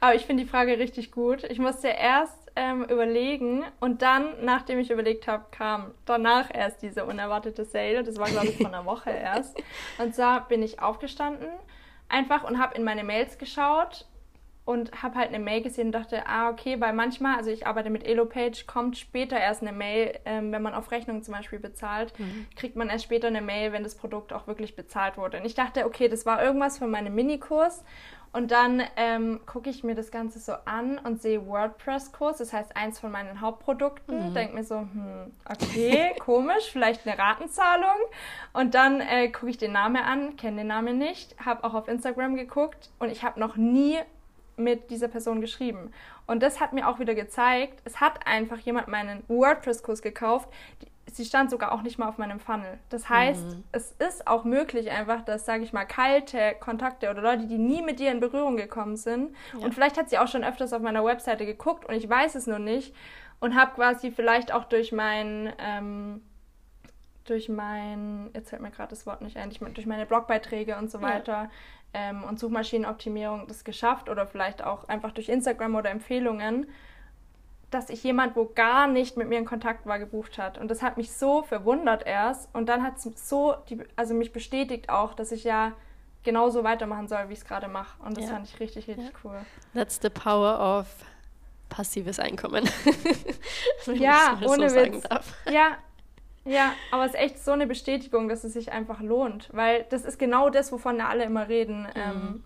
aber 0.00 0.14
ich 0.14 0.26
finde 0.26 0.44
die 0.44 0.48
Frage 0.48 0.78
richtig 0.78 1.12
gut. 1.12 1.44
Ich 1.44 1.58
musste 1.58 1.88
erst 1.88 2.38
ähm, 2.56 2.84
überlegen 2.84 3.64
und 3.80 4.02
dann, 4.02 4.44
nachdem 4.44 4.78
ich 4.78 4.90
überlegt 4.90 5.26
habe, 5.26 5.44
kam 5.50 5.94
danach 6.04 6.50
erst 6.52 6.82
diese 6.82 7.04
unerwartete 7.04 7.64
Sale. 7.64 8.02
Das 8.02 8.18
war, 8.18 8.28
glaube 8.28 8.48
ich, 8.48 8.56
von 8.56 8.66
einer 8.66 8.84
Woche 8.84 9.10
erst. 9.22 9.56
Und 9.98 10.14
zwar 10.14 10.48
bin 10.48 10.62
ich 10.62 10.80
aufgestanden 10.80 11.48
einfach 12.08 12.44
und 12.44 12.58
habe 12.58 12.74
in 12.74 12.84
meine 12.84 13.04
Mails 13.04 13.38
geschaut 13.38 14.06
und 14.64 15.02
habe 15.02 15.16
halt 15.16 15.28
eine 15.28 15.40
Mail 15.40 15.60
gesehen 15.62 15.86
und 15.86 15.92
dachte, 15.92 16.26
ah, 16.26 16.48
okay, 16.48 16.80
weil 16.80 16.92
manchmal, 16.92 17.36
also 17.36 17.50
ich 17.50 17.66
arbeite 17.66 17.90
mit 17.90 18.04
Elopage, 18.04 18.64
kommt 18.66 18.96
später 18.96 19.36
erst 19.36 19.62
eine 19.62 19.72
Mail, 19.72 20.18
ähm, 20.24 20.52
wenn 20.52 20.62
man 20.62 20.74
auf 20.74 20.92
Rechnung 20.92 21.22
zum 21.22 21.34
Beispiel 21.34 21.58
bezahlt, 21.58 22.16
mhm. 22.18 22.46
kriegt 22.54 22.76
man 22.76 22.88
erst 22.88 23.04
später 23.04 23.26
eine 23.26 23.40
Mail, 23.40 23.72
wenn 23.72 23.82
das 23.82 23.96
Produkt 23.96 24.32
auch 24.32 24.46
wirklich 24.46 24.76
bezahlt 24.76 25.16
wurde. 25.16 25.38
Und 25.38 25.44
ich 25.46 25.56
dachte, 25.56 25.84
okay, 25.84 26.08
das 26.08 26.26
war 26.26 26.42
irgendwas 26.42 26.78
für 26.78 26.86
meinen 26.86 27.14
Minikurs. 27.14 27.82
Und 28.34 28.50
dann 28.50 28.82
ähm, 28.96 29.40
gucke 29.44 29.68
ich 29.68 29.84
mir 29.84 29.94
das 29.94 30.10
Ganze 30.10 30.38
so 30.38 30.52
an 30.64 30.98
und 30.98 31.20
sehe 31.20 31.46
WordPress-Kurs, 31.46 32.38
das 32.38 32.54
heißt 32.54 32.74
eins 32.76 32.98
von 32.98 33.10
meinen 33.10 33.42
Hauptprodukten. 33.42 34.30
Mhm. 34.30 34.34
Denke 34.34 34.54
mir 34.54 34.64
so, 34.64 34.78
hm, 34.78 35.32
okay, 35.44 36.14
komisch, 36.18 36.70
vielleicht 36.70 37.06
eine 37.06 37.18
Ratenzahlung. 37.18 37.98
Und 38.54 38.74
dann 38.74 39.02
äh, 39.02 39.28
gucke 39.28 39.50
ich 39.50 39.58
den 39.58 39.72
Namen 39.72 40.02
an, 40.02 40.36
kenne 40.36 40.58
den 40.58 40.68
Namen 40.68 40.96
nicht, 40.96 41.36
habe 41.44 41.62
auch 41.64 41.74
auf 41.74 41.88
Instagram 41.88 42.36
geguckt 42.36 42.90
und 42.98 43.10
ich 43.10 43.22
habe 43.22 43.38
noch 43.38 43.56
nie 43.56 43.98
mit 44.56 44.90
dieser 44.90 45.08
Person 45.08 45.40
geschrieben. 45.40 45.90
Und 46.26 46.42
das 46.42 46.60
hat 46.60 46.72
mir 46.72 46.88
auch 46.88 46.98
wieder 46.98 47.14
gezeigt, 47.14 47.80
es 47.84 48.00
hat 48.00 48.26
einfach 48.26 48.58
jemand 48.58 48.88
meinen 48.88 49.22
WordPress-Kurs 49.28 50.02
gekauft. 50.02 50.48
Sie 51.10 51.24
stand 51.24 51.50
sogar 51.50 51.72
auch 51.72 51.82
nicht 51.82 51.98
mal 51.98 52.08
auf 52.08 52.16
meinem 52.16 52.38
Funnel. 52.38 52.78
Das 52.88 53.08
heißt, 53.08 53.44
mhm. 53.44 53.64
es 53.72 53.92
ist 53.92 54.26
auch 54.26 54.44
möglich 54.44 54.90
einfach, 54.90 55.22
dass, 55.22 55.44
sage 55.44 55.64
ich 55.64 55.72
mal, 55.72 55.84
kalte 55.84 56.54
Kontakte 56.60 57.10
oder 57.10 57.22
Leute, 57.22 57.46
die 57.46 57.58
nie 57.58 57.82
mit 57.82 57.98
dir 57.98 58.12
in 58.12 58.20
Berührung 58.20 58.56
gekommen 58.56 58.96
sind. 58.96 59.34
Ja. 59.52 59.64
Und 59.64 59.74
vielleicht 59.74 59.98
hat 59.98 60.08
sie 60.08 60.18
auch 60.18 60.28
schon 60.28 60.44
öfters 60.44 60.72
auf 60.72 60.80
meiner 60.80 61.04
Webseite 61.04 61.44
geguckt 61.44 61.84
und 61.84 61.94
ich 61.94 62.08
weiß 62.08 62.34
es 62.34 62.46
nur 62.46 62.60
nicht. 62.60 62.94
Und 63.40 63.56
habe 63.56 63.74
quasi 63.74 64.10
vielleicht 64.10 64.52
auch 64.52 64.64
durch 64.64 64.92
mein... 64.92 65.52
Ähm, 65.58 66.22
durch 67.24 67.48
mein, 67.48 68.30
jetzt 68.34 68.50
fällt 68.50 68.62
mir 68.62 68.70
gerade 68.70 68.90
das 68.90 69.06
Wort 69.06 69.22
nicht 69.22 69.36
ein, 69.36 69.50
durch 69.74 69.86
meine 69.86 70.06
Blogbeiträge 70.06 70.76
und 70.76 70.90
so 70.90 71.00
weiter, 71.00 71.50
ähm, 71.94 72.24
und 72.24 72.38
Suchmaschinenoptimierung 72.38 73.46
das 73.46 73.64
geschafft 73.64 74.08
oder 74.08 74.26
vielleicht 74.26 74.64
auch 74.64 74.88
einfach 74.88 75.12
durch 75.12 75.28
Instagram 75.28 75.74
oder 75.74 75.90
Empfehlungen, 75.90 76.66
dass 77.70 77.88
ich 77.88 78.04
jemand, 78.04 78.36
wo 78.36 78.46
gar 78.54 78.86
nicht 78.86 79.16
mit 79.16 79.28
mir 79.28 79.38
in 79.38 79.44
Kontakt 79.44 79.86
war, 79.86 79.98
gebucht 79.98 80.38
hat. 80.38 80.58
Und 80.58 80.70
das 80.70 80.82
hat 80.82 80.96
mich 80.96 81.12
so 81.12 81.42
verwundert 81.42 82.06
erst. 82.06 82.54
Und 82.54 82.68
dann 82.68 82.82
hat 82.82 82.98
es 82.98 83.28
so, 83.28 83.54
die, 83.68 83.80
also 83.96 84.14
mich 84.14 84.32
bestätigt 84.32 84.90
auch, 84.90 85.14
dass 85.14 85.32
ich 85.32 85.44
ja 85.44 85.72
genauso 86.22 86.64
weitermachen 86.64 87.08
soll, 87.08 87.28
wie 87.28 87.32
ich 87.32 87.40
es 87.40 87.44
gerade 87.44 87.68
mache. 87.68 88.00
Und 88.02 88.16
das 88.16 88.26
ja. 88.26 88.32
fand 88.32 88.46
ich 88.46 88.60
richtig, 88.60 88.88
richtig 88.88 89.06
ja. 89.06 89.18
cool. 89.24 89.38
That's 89.74 89.98
the 90.00 90.10
power 90.10 90.80
of 90.80 90.86
passives 91.70 92.18
Einkommen. 92.18 92.68
ja, 93.94 94.38
ohne 94.44 94.68
so 94.68 94.76
Witz. 94.76 95.04
Ja, 95.50 95.78
ja, 96.44 96.72
aber 96.90 97.04
es 97.04 97.12
ist 97.12 97.20
echt 97.20 97.44
so 97.44 97.52
eine 97.52 97.66
Bestätigung, 97.66 98.28
dass 98.28 98.44
es 98.44 98.52
sich 98.52 98.72
einfach 98.72 99.00
lohnt, 99.00 99.48
weil 99.52 99.86
das 99.90 100.04
ist 100.04 100.18
genau 100.18 100.50
das, 100.50 100.72
wovon 100.72 101.00
alle 101.00 101.24
immer 101.24 101.48
reden, 101.48 101.82
mhm. 101.82 101.88
ähm, 101.94 102.44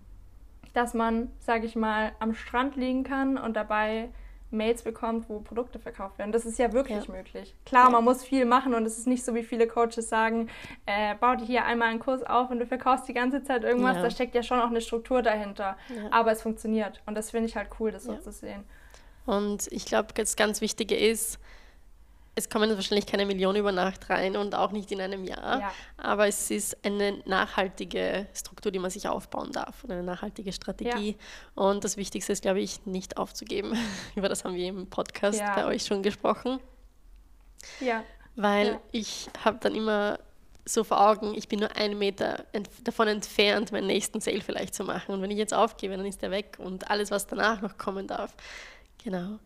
dass 0.75 0.93
man, 0.93 1.31
sage 1.38 1.67
ich 1.67 1.76
mal, 1.76 2.12
am 2.19 2.35
Strand 2.35 2.76
liegen 2.76 3.05
kann 3.05 3.38
und 3.38 3.55
dabei 3.55 4.11
Mails 4.50 4.83
bekommt, 4.83 5.29
wo 5.29 5.41
Produkte 5.41 5.79
verkauft 5.79 6.19
werden. 6.19 6.33
Das 6.33 6.45
ist 6.45 6.59
ja 6.59 6.73
wirklich 6.73 7.07
ja. 7.07 7.12
möglich. 7.12 7.55
Klar, 7.65 7.87
ja. 7.87 7.91
man 7.91 8.05
muss 8.05 8.25
viel 8.25 8.45
machen 8.45 8.75
und 8.75 8.85
es 8.85 8.99
ist 8.99 9.07
nicht 9.07 9.25
so, 9.25 9.35
wie 9.35 9.43
viele 9.43 9.67
Coaches 9.67 10.09
sagen, 10.09 10.49
äh, 10.87 11.15
bau 11.17 11.35
dir 11.35 11.45
hier 11.45 11.65
einmal 11.65 11.88
einen 11.88 11.99
Kurs 11.99 12.23
auf 12.23 12.50
und 12.50 12.59
du 12.59 12.67
verkaufst 12.67 13.09
die 13.09 13.15
ganze 13.15 13.43
Zeit 13.43 13.65
irgendwas. 13.65 13.97
Ja. 13.97 14.03
Da 14.03 14.11
steckt 14.11 14.35
ja 14.35 14.43
schon 14.43 14.61
auch 14.61 14.71
eine 14.71 14.81
Struktur 14.81 15.23
dahinter. 15.23 15.76
Aber 16.11 16.31
es 16.33 16.43
funktioniert 16.43 17.03
und 17.07 17.17
das 17.17 17.31
finde 17.31 17.49
ich 17.49 17.57
halt 17.57 17.71
cool, 17.81 17.91
das 17.91 18.05
so 18.05 18.15
zu 18.17 18.31
sehen. 18.31 18.65
Und 19.25 19.67
ich 19.73 19.87
glaube, 19.87 20.09
das 20.15 20.37
ganz 20.37 20.61
Wichtige 20.61 20.97
ist, 20.97 21.41
es 22.38 22.50
kommen 22.50 22.71
wahrscheinlich 22.75 23.07
keine 23.07 23.25
Millionen 23.25 23.59
über 23.59 23.73
Nacht 23.73 24.11
rein 24.11 24.37
und 24.37 24.55
auch 24.55 24.71
nicht 24.71 24.93
in 24.93 25.00
einem 25.00 25.25
Jahr, 25.25 25.61
ja. 25.61 25.73
aber 25.97 26.28
es 26.28 26.50
ist 26.50 26.85
eine 26.85 27.23
nachhaltige 27.25 28.26
Struktur, 28.35 28.71
die 28.71 28.78
man 28.78 28.90
sich 28.90 29.09
aufbauen 29.09 29.52
darf 29.52 29.83
und 29.83 29.90
eine 29.90 30.02
nachhaltige 30.02 30.52
Strategie. 30.52 31.16
Ja. 31.19 31.62
Und 31.62 31.83
das 31.83 31.97
Wichtigste 31.97 32.33
ist, 32.33 32.43
glaube 32.43 32.61
ich, 32.61 32.85
nicht 32.85 33.16
aufzugeben. 33.16 33.73
Über 34.14 34.28
das 34.28 34.45
haben 34.45 34.55
wir 34.55 34.69
im 34.69 34.87
Podcast 34.87 35.40
ja. 35.40 35.55
bei 35.55 35.64
euch 35.64 35.87
schon 35.87 36.02
gesprochen. 36.02 36.61
Ja. 37.81 38.05
Weil 38.37 38.81
ich 38.93 39.28
habe 39.43 39.57
dann 39.59 39.75
immer 39.75 40.19
so 40.66 40.85
vor 40.85 41.00
Augen, 41.00 41.35
ich 41.35 41.49
bin 41.49 41.61
nur 41.61 41.75
einen 41.75 41.99
Meter 41.99 42.45
ent 42.52 42.69
davon 42.84 43.08
entfernt, 43.08 43.73
meinen 43.73 43.87
nächsten 43.87 44.21
Sale 44.21 44.43
vielleicht 44.43 44.75
zu 44.75 44.84
machen. 44.84 45.15
Und 45.15 45.23
wenn 45.23 45.30
ich 45.30 45.39
jetzt 45.39 45.54
aufgebe, 45.54 45.97
dann 45.97 46.04
ist 46.04 46.21
der 46.21 46.30
weg 46.30 46.58
und 46.58 46.91
alles, 46.91 47.11
was 47.11 47.26
danach 47.26 47.63
noch 47.63 47.78
kommen 47.78 48.06
darf. 48.06 48.34
Genau. 49.02 49.39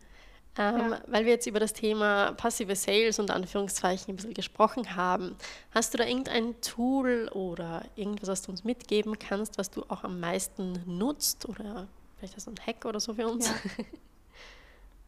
Ähm, 0.60 0.90
ja. 0.90 1.00
Weil 1.06 1.24
wir 1.24 1.32
jetzt 1.32 1.46
über 1.46 1.58
das 1.58 1.72
Thema 1.72 2.32
passive 2.32 2.76
Sales 2.76 3.18
und 3.18 3.30
Anführungszeichen 3.30 4.12
ein 4.12 4.16
bisschen 4.16 4.34
gesprochen 4.34 4.94
haben. 4.94 5.34
Hast 5.70 5.94
du 5.94 5.98
da 5.98 6.04
irgendein 6.04 6.60
Tool 6.60 7.30
oder 7.32 7.82
irgendwas, 7.96 8.28
was 8.28 8.42
du 8.42 8.50
uns 8.50 8.62
mitgeben 8.62 9.18
kannst, 9.18 9.56
was 9.56 9.70
du 9.70 9.84
auch 9.88 10.04
am 10.04 10.20
meisten 10.20 10.82
nutzt? 10.86 11.48
Oder 11.48 11.88
vielleicht 12.18 12.36
hast 12.36 12.46
du 12.46 12.50
einen 12.50 12.66
Hack 12.66 12.84
oder 12.84 13.00
so 13.00 13.14
für 13.14 13.26
uns? 13.26 13.50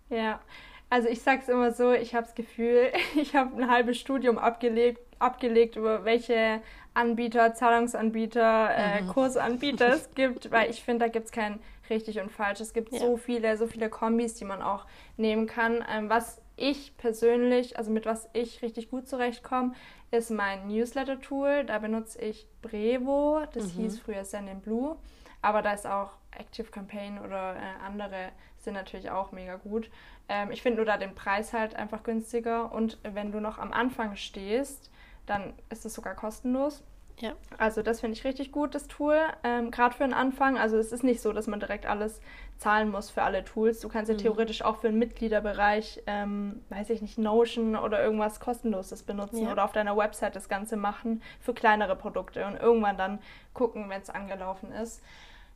Ja, 0.09 0.17
ja. 0.17 0.41
also 0.89 1.09
ich 1.09 1.21
sage 1.21 1.43
es 1.43 1.51
immer 1.51 1.73
so, 1.73 1.93
ich 1.93 2.15
habe 2.15 2.25
das 2.25 2.35
Gefühl, 2.35 2.91
ich 3.15 3.37
habe 3.37 3.55
ein 3.61 3.71
halbes 3.71 3.99
Studium 3.99 4.39
abgelegt, 4.39 5.01
abgelegt 5.19 5.77
über 5.77 6.07
welche 6.07 6.63
Anbieter, 6.95 7.55
Zahlungsanbieter, 7.55 8.71
äh, 8.75 9.03
mhm. 9.03 9.09
Kursanbieter 9.09 9.89
es 9.89 10.15
gibt, 10.15 10.51
weil 10.51 10.71
ich 10.71 10.83
finde, 10.83 11.07
da 11.07 11.13
gibt 11.13 11.27
es 11.27 11.33
kein 11.33 11.61
richtig 11.93 12.19
und 12.19 12.33
falsch. 12.33 12.61
Es 12.61 12.73
gibt 12.73 12.93
ja. 12.93 12.99
so 12.99 13.17
viele, 13.17 13.57
so 13.57 13.67
viele 13.67 13.89
Kombis, 13.89 14.35
die 14.35 14.45
man 14.45 14.63
auch 14.63 14.87
nehmen 15.17 15.47
kann. 15.47 15.85
Ähm, 15.89 16.09
was 16.09 16.41
ich 16.57 16.97
persönlich, 16.97 17.79
also 17.79 17.91
mit 17.91 18.07
was 18.07 18.29
ich 18.33 18.63
richtig 18.63 18.91
gut 18.91 19.09
zurechtkomme, 19.09 19.75
ist 20.11 20.31
mein 20.31 20.67
Newsletter-Tool. 20.69 21.65
Da 21.65 21.79
benutze 21.79 22.21
ich 22.21 22.49
Brevo, 22.63 23.43
das 23.53 23.75
mhm. 23.75 23.83
hieß 23.83 24.01
früher 24.01 24.25
Send 24.25 24.49
in 24.49 24.61
Blue, 24.61 24.97
aber 25.41 25.63
da 25.63 25.73
ist 25.73 25.87
auch 25.87 26.13
Active 26.31 26.71
Campaign 26.71 27.19
oder 27.19 27.57
äh, 27.57 27.85
andere 27.87 28.31
sind 28.59 28.75
natürlich 28.75 29.11
auch 29.11 29.33
mega 29.33 29.57
gut. 29.57 29.91
Ähm, 30.29 30.51
ich 30.51 30.63
finde 30.63 30.77
nur 30.79 30.87
da 30.87 30.97
den 30.97 31.15
Preis 31.15 31.53
halt 31.53 31.75
einfach 31.75 32.03
günstiger 32.03 32.73
und 32.73 32.99
wenn 33.03 33.33
du 33.33 33.41
noch 33.41 33.59
am 33.59 33.73
Anfang 33.73 34.17
stehst, 34.17 34.91
dann 35.27 35.53
ist 35.71 35.85
es 35.85 35.95
sogar 35.95 36.15
kostenlos. 36.15 36.83
Ja. 37.21 37.33
Also 37.59 37.83
das 37.83 38.01
finde 38.01 38.17
ich 38.17 38.25
richtig 38.25 38.53
gut, 38.53 38.75
das 38.75 38.89
Tool, 38.89 39.19
ähm, 39.45 39.71
gerade 39.71 39.95
für 39.95 40.05
den 40.05 40.13
Anfang. 40.13 40.59
Also 40.59 40.77
es 40.77 40.93
ist 40.93 41.05
nicht 41.05 41.21
so, 41.21 41.33
dass 41.33 41.47
man 41.47 41.61
direkt 41.61 41.87
alles 41.87 42.21
zahlen 42.59 42.91
muss 42.91 43.11
für 43.11 43.23
alle 43.23 43.45
Tools. 43.45 43.81
Du 43.81 43.89
kannst 43.89 44.09
ja 44.09 44.15
mhm. 44.15 44.21
theoretisch 44.21 44.63
auch 44.63 44.79
für 44.79 44.89
den 44.89 44.99
Mitgliederbereich, 44.99 46.03
ähm, 46.07 46.65
weiß 46.71 46.91
ich 46.91 47.03
nicht, 47.03 47.19
Notion 47.19 47.77
oder 47.77 48.03
irgendwas 48.03 48.41
kostenloses 48.41 49.03
benutzen 49.03 49.45
ja. 49.45 49.53
oder 49.53 49.65
auf 49.65 49.73
deiner 49.73 49.97
Website 49.97 50.37
das 50.37 50.49
Ganze 50.49 50.77
machen 50.77 51.23
für 51.41 51.55
kleinere 51.55 51.97
Produkte 51.97 52.47
und 52.47 52.57
irgendwann 52.57 52.97
dann 52.97 53.19
gucken, 53.55 53.89
wenn 53.89 54.01
es 54.01 54.11
angelaufen 54.11 54.73
ist. 54.73 55.03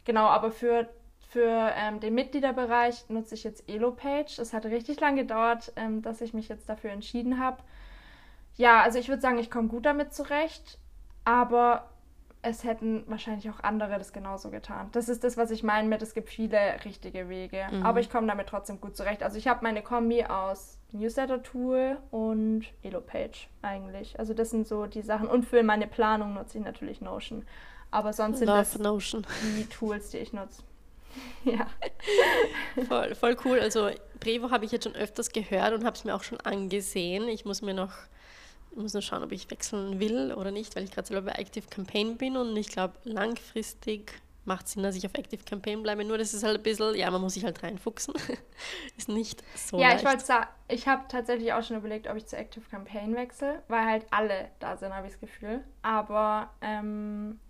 Genau, 0.05 0.27
aber 0.27 0.51
für 0.51 0.88
für 1.29 1.73
ähm, 1.77 2.01
den 2.01 2.14
Mitgliederbereich 2.14 3.11
nutze 3.11 3.35
ich 3.35 3.45
jetzt 3.45 3.69
Elopage. 3.69 4.40
Es 4.40 4.53
hat 4.53 4.64
richtig 4.64 5.01
lange 5.01 5.23
gedauert, 5.23 5.73
ähm, 5.77 6.01
dass 6.01 6.21
ich 6.21 6.33
mich 6.33 6.49
jetzt 6.49 6.69
dafür 6.69 6.90
entschieden 6.92 7.40
habe. 7.40 7.59
Ja, 8.55 8.81
also 8.83 8.99
ich 8.99 9.09
würde 9.09 9.21
sagen, 9.21 9.38
ich 9.38 9.51
komme 9.51 9.69
gut 9.69 9.85
damit 9.85 10.14
zurecht 10.14 10.79
aber 11.27 11.91
es 12.41 12.62
hätten 12.62 13.03
wahrscheinlich 13.09 13.51
auch 13.51 13.59
andere 13.62 13.99
das 13.99 14.12
genauso 14.12 14.51
getan. 14.51 14.89
Das 14.93 15.09
ist 15.09 15.25
das, 15.25 15.37
was 15.37 15.51
ich 15.51 15.65
meine 15.65 15.89
mit, 15.89 16.01
es 16.01 16.15
gibt 16.15 16.31
viele 16.31 16.57
richtige 16.85 17.29
Wege. 17.29 17.67
Mhm. 17.73 17.85
Aber 17.85 17.99
ich 17.99 18.09
komme 18.09 18.29
damit 18.29 18.47
trotzdem 18.47 18.81
gut 18.81 18.97
zurecht. 18.97 19.25
Also 19.25 19.37
ich 19.37 19.49
habe 19.49 19.65
meine 19.65 19.83
Kombi 19.83 20.25
aus 20.25 20.79
Newsletter-Tool 20.93 21.99
und 22.12 22.67
Elopage 22.85 23.49
eigentlich. 23.62 24.17
Also 24.21 24.33
das 24.33 24.51
sind 24.51 24.69
so 24.69 24.87
die 24.87 25.03
Sachen. 25.03 25.27
Und 25.27 25.45
für 25.45 25.65
meine 25.65 25.89
Planung 25.89 26.35
nutze 26.35 26.59
ich 26.59 26.65
natürlich 26.65 27.01
Notion. 27.01 27.45
Aber 27.91 28.12
sonst 28.12 28.39
sind 28.39 28.47
Love 28.47 28.59
das 28.59 28.79
Notion. 28.79 29.27
die 29.59 29.67
Tools, 29.67 30.11
die 30.11 30.19
ich 30.19 30.33
nutze. 30.33 30.62
ja. 31.45 31.67
voll, 32.87 33.17
voll 33.17 33.37
cool. 33.45 33.59
Also 33.59 33.91
Brevo 34.21 34.53
habe 34.53 34.65
ich 34.65 34.71
jetzt 34.71 34.85
schon 34.85 34.95
öfters 34.95 35.31
gehört 35.31 35.73
und 35.73 35.85
habe 35.85 35.97
es 35.97 36.05
mir 36.05 36.15
auch 36.15 36.23
schon 36.23 36.41
angesehen. 36.43 37.27
Ich 37.27 37.45
muss 37.45 37.61
mir 37.61 37.75
noch 37.75 37.93
muss 38.77 38.93
nur 38.93 39.03
schauen, 39.03 39.23
ob 39.23 39.33
ich 39.33 39.51
wechseln 39.51 39.99
will 40.01 40.33
oder 40.33 40.51
nicht, 40.51 40.77
weil 40.77 40.85
ich 40.85 40.91
gerade 40.91 41.07
selber 41.09 41.31
bei 41.31 41.39
Active 41.39 41.67
Campaign 41.69 42.17
bin 42.17 42.37
und 42.37 42.57
ich 42.57 42.69
glaube, 42.69 42.95
langfristig 43.05 44.12
macht 44.45 44.67
es 44.67 44.73
Sinn, 44.73 44.83
dass 44.85 44.95
ich 44.95 45.05
auf 45.05 45.12
Active 45.15 45.43
Campaign 45.45 45.83
bleibe. 45.83 46.05
Nur 46.05 46.19
das 46.19 46.33
ist 46.33 46.45
halt 46.45 46.59
ein 46.59 46.62
bisschen, 46.62 46.95
ja, 46.95 47.11
man 47.11 47.21
muss 47.21 47.35
sich 47.35 47.45
halt 47.45 47.62
reinfuchsen. 47.62 48.15
ist 48.97 49.09
nicht 49.09 49.43
so 49.57 49.79
Ja, 49.79 49.89
leicht. 49.89 50.01
ich 50.03 50.07
wollte 50.09 50.25
sagen, 50.25 50.47
ich 50.69 50.87
habe 50.87 51.03
tatsächlich 51.09 51.53
auch 51.53 51.62
schon 51.65 51.77
überlegt, 51.77 52.07
ob 52.09 52.17
ich 52.17 52.27
zu 52.27 52.37
Active 52.37 52.65
Campaign 52.71 53.15
wechsle, 53.17 53.62
weil 53.69 53.85
halt 53.85 54.07
alle 54.11 54.51
da 54.61 54.77
sind, 54.77 54.95
habe 54.95 55.07
ich 55.09 55.15
das 55.15 55.21
Gefühl. 55.21 55.65
Aber, 55.83 56.51
ähm, 56.61 57.41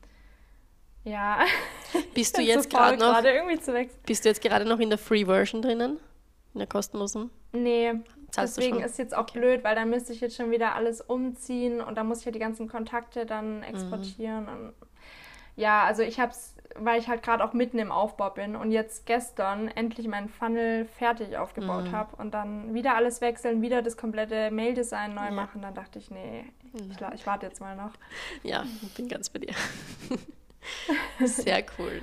ja. 1.05 1.45
Bist 2.15 2.37
du 2.39 2.43
jetzt 2.43 2.71
gerade 2.71 2.97
noch, 2.97 3.23
bist 4.07 4.25
du 4.25 4.29
jetzt 4.29 4.41
gerade 4.41 4.65
noch 4.65 4.79
in 4.81 4.89
der 4.89 4.99
Free 4.99 5.27
Version 5.27 5.61
drinnen? 5.63 5.99
In 6.55 6.61
der 6.61 6.67
kostenlosen? 6.67 7.31
Nee, 7.53 7.93
Zahlst 8.37 8.59
Deswegen 8.59 8.81
ist 8.81 8.99
jetzt 8.99 9.17
auch 9.17 9.23
okay. 9.23 9.39
blöd, 9.39 9.65
weil 9.65 9.75
da 9.75 9.87
müsste 9.87 10.13
ich 10.13 10.21
jetzt 10.21 10.37
schon 10.37 10.51
wieder 10.51 10.75
alles 10.75 11.01
umziehen 11.01 11.81
und 11.81 11.97
da 11.97 12.05
muss 12.05 12.21
ich 12.21 12.27
ja 12.27 12.33
die 12.33 12.39
ganzen 12.39 12.69
Kontakte 12.69 13.25
dann 13.25 13.59
mhm. 13.59 13.63
exportieren. 13.63 14.43
Mhm. 14.45 14.51
Und 14.51 14.75
Ja, 15.57 15.85
also 15.85 16.03
ich 16.03 16.21
habe 16.21 16.33
es, 16.33 16.55
weil 16.75 17.01
ich 17.01 17.09
halt 17.09 17.23
gerade 17.23 17.43
auch 17.43 17.55
mitten 17.55 17.79
im 17.79 17.91
Aufbau 17.91 18.29
bin 18.29 18.55
und 18.55 18.73
jetzt 18.73 19.07
gestern 19.07 19.69
endlich 19.69 20.07
meinen 20.07 20.29
Funnel 20.29 20.85
fertig 20.85 21.39
aufgebaut 21.39 21.85
mhm. 21.85 21.93
habe 21.93 22.17
und 22.17 22.35
dann 22.35 22.75
wieder 22.75 22.95
alles 22.95 23.23
wechseln, 23.23 23.63
wieder 23.63 23.81
das 23.81 23.97
komplette 23.97 24.51
Mail-Design 24.51 25.15
neu 25.15 25.25
ja. 25.25 25.31
machen, 25.31 25.63
dann 25.63 25.75
dachte 25.75 25.99
ich, 25.99 26.11
nee, 26.11 26.45
ich, 26.75 27.01
ich 27.15 27.27
warte 27.27 27.47
jetzt 27.47 27.61
mal 27.61 27.75
noch. 27.75 27.93
Ja, 28.43 28.67
bin 28.97 29.09
ganz 29.09 29.31
bei 29.31 29.39
dir. 29.39 29.55
Sehr 31.25 31.65
cool. 31.79 32.03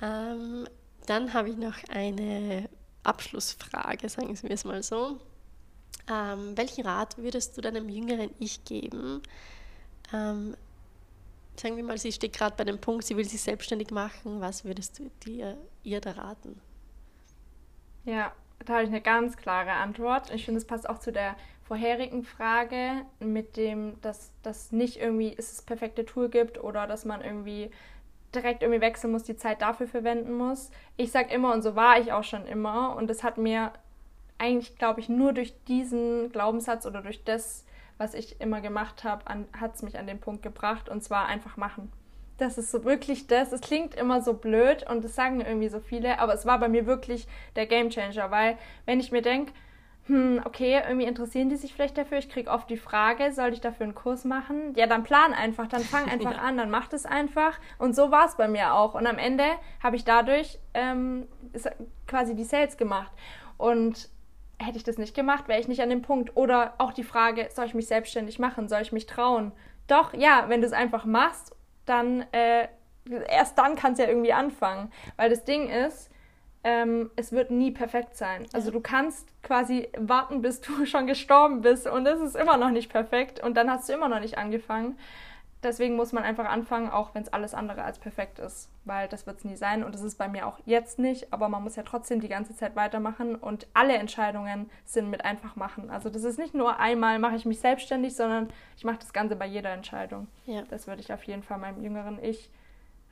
Ähm, 0.00 0.68
dann 1.06 1.34
habe 1.34 1.48
ich 1.48 1.56
noch 1.56 1.76
eine 1.92 2.68
Abschlussfrage, 3.02 4.08
sagen 4.08 4.40
wir 4.40 4.50
es 4.52 4.64
mal 4.64 4.84
so. 4.84 5.18
Ähm, 6.10 6.56
welchen 6.56 6.86
Rat 6.86 7.18
würdest 7.18 7.56
du 7.56 7.60
deinem 7.60 7.88
jüngeren 7.88 8.30
Ich 8.38 8.64
geben? 8.64 9.22
Ähm, 10.12 10.56
sagen 11.56 11.76
wir 11.76 11.84
mal, 11.84 11.98
sie 11.98 12.12
steht 12.12 12.32
gerade 12.32 12.54
bei 12.56 12.64
dem 12.64 12.80
Punkt, 12.80 13.04
sie 13.04 13.16
will 13.16 13.24
sich 13.24 13.40
selbstständig 13.40 13.90
machen. 13.90 14.40
Was 14.40 14.64
würdest 14.64 14.98
du 14.98 15.10
dir, 15.24 15.56
ihr 15.82 16.00
da 16.00 16.12
raten? 16.12 16.60
Ja, 18.04 18.32
da 18.64 18.74
habe 18.74 18.84
ich 18.84 18.88
eine 18.88 19.00
ganz 19.00 19.36
klare 19.36 19.72
Antwort. 19.72 20.30
Ich 20.30 20.44
finde, 20.44 20.58
es 20.58 20.66
passt 20.66 20.88
auch 20.88 20.98
zu 20.98 21.12
der 21.12 21.36
vorherigen 21.64 22.22
Frage 22.22 23.02
mit 23.18 23.56
dem, 23.56 24.00
dass 24.00 24.30
das 24.42 24.70
nicht 24.70 24.98
irgendwie 24.98 25.34
es 25.36 25.50
das 25.50 25.62
perfekte 25.62 26.04
Tool 26.04 26.28
gibt 26.28 26.62
oder 26.62 26.86
dass 26.86 27.04
man 27.04 27.22
irgendwie 27.22 27.70
direkt 28.34 28.62
irgendwie 28.62 28.80
wechseln 28.80 29.12
muss, 29.12 29.24
die 29.24 29.36
Zeit 29.36 29.62
dafür 29.62 29.88
verwenden 29.88 30.34
muss. 30.34 30.70
Ich 30.96 31.10
sage 31.10 31.34
immer, 31.34 31.52
und 31.52 31.62
so 31.62 31.74
war 31.74 31.98
ich 31.98 32.12
auch 32.12 32.24
schon 32.24 32.46
immer, 32.46 32.94
und 32.96 33.08
das 33.08 33.24
hat 33.24 33.38
mir 33.38 33.72
eigentlich, 34.38 34.76
glaube 34.76 35.00
ich, 35.00 35.08
nur 35.08 35.32
durch 35.32 35.54
diesen 35.64 36.30
Glaubenssatz 36.30 36.86
oder 36.86 37.02
durch 37.02 37.24
das, 37.24 37.64
was 37.98 38.14
ich 38.14 38.40
immer 38.40 38.60
gemacht 38.60 39.04
habe, 39.04 39.24
hat 39.58 39.74
es 39.74 39.82
mich 39.82 39.98
an 39.98 40.06
den 40.06 40.20
Punkt 40.20 40.42
gebracht, 40.42 40.88
und 40.88 41.02
zwar 41.02 41.26
einfach 41.26 41.56
machen. 41.56 41.92
Das 42.38 42.58
ist 42.58 42.70
so 42.70 42.84
wirklich 42.84 43.26
das. 43.26 43.52
Es 43.52 43.62
klingt 43.62 43.94
immer 43.94 44.20
so 44.20 44.34
blöd 44.34 44.88
und 44.90 45.02
das 45.02 45.14
sagen 45.14 45.40
irgendwie 45.40 45.68
so 45.68 45.80
viele, 45.80 46.18
aber 46.18 46.34
es 46.34 46.44
war 46.44 46.60
bei 46.60 46.68
mir 46.68 46.86
wirklich 46.86 47.26
der 47.56 47.66
Gamechanger, 47.66 48.30
weil 48.30 48.58
wenn 48.84 49.00
ich 49.00 49.10
mir 49.10 49.22
denke, 49.22 49.52
hm, 50.06 50.40
okay, 50.44 50.80
irgendwie 50.86 51.06
interessieren 51.06 51.48
die 51.48 51.56
sich 51.56 51.72
vielleicht 51.72 51.98
dafür. 51.98 52.18
Ich 52.18 52.28
kriege 52.28 52.50
oft 52.50 52.70
die 52.70 52.76
Frage, 52.76 53.32
soll 53.32 53.52
ich 53.52 53.60
dafür 53.60 53.84
einen 53.84 53.94
Kurs 53.94 54.24
machen? 54.24 54.72
Ja, 54.76 54.86
dann 54.86 55.02
plan 55.02 55.32
einfach, 55.32 55.66
dann 55.66 55.82
fang 55.82 56.04
einfach 56.10 56.36
ja. 56.36 56.42
an, 56.42 56.56
dann 56.56 56.70
mach 56.70 56.88
das 56.88 57.06
einfach. 57.06 57.58
Und 57.78 57.96
so 57.96 58.12
war 58.12 58.26
es 58.26 58.36
bei 58.36 58.46
mir 58.46 58.74
auch. 58.74 58.94
Und 58.94 59.06
am 59.06 59.18
Ende 59.18 59.44
habe 59.82 59.96
ich 59.96 60.04
dadurch 60.04 60.60
ähm, 60.74 61.26
quasi 62.06 62.36
die 62.36 62.44
Sales 62.44 62.76
gemacht. 62.76 63.10
Und 63.58 64.08
hätte 64.58 64.76
ich 64.76 64.84
das 64.84 64.98
nicht 64.98 65.14
gemacht, 65.14 65.48
wäre 65.48 65.60
ich 65.60 65.68
nicht 65.68 65.82
an 65.82 65.90
dem 65.90 66.02
Punkt. 66.02 66.36
Oder 66.36 66.74
auch 66.78 66.92
die 66.92 67.04
Frage, 67.04 67.48
soll 67.52 67.66
ich 67.66 67.74
mich 67.74 67.86
selbstständig 67.86 68.38
machen? 68.38 68.68
Soll 68.68 68.82
ich 68.82 68.92
mich 68.92 69.06
trauen? 69.06 69.52
Doch, 69.86 70.14
ja, 70.14 70.46
wenn 70.48 70.60
du 70.60 70.66
es 70.66 70.72
einfach 70.72 71.04
machst, 71.04 71.54
dann 71.84 72.24
äh, 72.32 72.68
erst 73.28 73.58
dann 73.58 73.76
kannst 73.76 73.98
du 73.98 74.04
ja 74.04 74.08
irgendwie 74.08 74.32
anfangen. 74.32 74.90
Weil 75.16 75.30
das 75.30 75.44
Ding 75.44 75.68
ist, 75.68 76.10
ähm, 76.64 77.10
es 77.14 77.30
wird 77.32 77.50
nie 77.50 77.70
perfekt 77.70 78.16
sein. 78.16 78.46
Also 78.52 78.70
du 78.70 78.80
kannst 78.80 79.28
quasi 79.42 79.88
warten, 79.96 80.42
bis 80.42 80.60
du 80.60 80.84
schon 80.86 81.06
gestorben 81.06 81.60
bist 81.60 81.86
und 81.86 82.06
es 82.06 82.20
ist 82.20 82.36
immer 82.36 82.56
noch 82.56 82.70
nicht 82.70 82.90
perfekt 82.90 83.40
und 83.40 83.56
dann 83.56 83.70
hast 83.70 83.88
du 83.88 83.92
immer 83.92 84.08
noch 84.08 84.20
nicht 84.20 84.36
angefangen. 84.38 84.98
Deswegen 85.62 85.96
muss 85.96 86.12
man 86.12 86.22
einfach 86.22 86.44
anfangen, 86.44 86.90
auch 86.90 87.14
wenn 87.14 87.22
es 87.22 87.32
alles 87.32 87.54
andere 87.54 87.82
als 87.82 87.98
perfekt 87.98 88.38
ist, 88.38 88.68
weil 88.84 89.08
das 89.08 89.26
wird 89.26 89.38
es 89.38 89.44
nie 89.44 89.56
sein 89.56 89.82
und 89.82 89.94
das 89.94 90.02
ist 90.02 90.18
bei 90.18 90.28
mir 90.28 90.46
auch 90.46 90.58
jetzt 90.66 90.98
nicht, 90.98 91.32
aber 91.32 91.48
man 91.48 91.62
muss 91.64 91.76
ja 91.76 91.82
trotzdem 91.82 92.20
die 92.20 92.28
ganze 92.28 92.54
Zeit 92.54 92.76
weitermachen 92.76 93.34
und 93.34 93.66
alle 93.72 93.94
Entscheidungen 93.94 94.70
sind 94.84 95.10
mit 95.10 95.24
einfach 95.24 95.56
machen. 95.56 95.90
Also 95.90 96.10
das 96.10 96.24
ist 96.24 96.38
nicht 96.38 96.54
nur 96.54 96.78
einmal 96.78 97.18
mache 97.18 97.36
ich 97.36 97.46
mich 97.46 97.58
selbstständig, 97.58 98.14
sondern 98.14 98.50
ich 98.76 98.84
mache 98.84 98.98
das 98.98 99.12
Ganze 99.12 99.34
bei 99.34 99.46
jeder 99.46 99.70
Entscheidung. 99.70 100.28
Ja. 100.44 100.62
Das 100.68 100.86
würde 100.86 101.00
ich 101.00 101.12
auf 101.12 101.24
jeden 101.24 101.42
Fall 101.42 101.58
meinem 101.58 101.82
jüngeren 101.82 102.22
Ich 102.22 102.50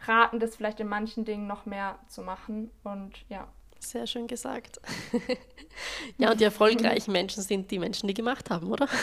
raten, 0.07 0.39
das 0.39 0.57
vielleicht 0.57 0.81
in 0.81 0.89
manchen 0.89 1.25
Dingen 1.25 1.47
noch 1.47 1.67
mehr 1.67 1.99
zu 2.09 2.23
machen. 2.23 2.71
Und 2.83 3.25
ja. 3.29 3.49
Sehr 3.79 4.07
schön 4.07 4.27
gesagt. 4.27 4.81
ja, 6.19 6.31
und 6.31 6.41
die 6.41 6.45
erfolgreichen 6.45 7.13
Menschen 7.13 7.43
sind 7.43 7.71
die 7.71 7.79
Menschen, 7.79 8.07
die 8.07 8.15
gemacht 8.15 8.51
haben, 8.51 8.71
oder? 8.71 8.89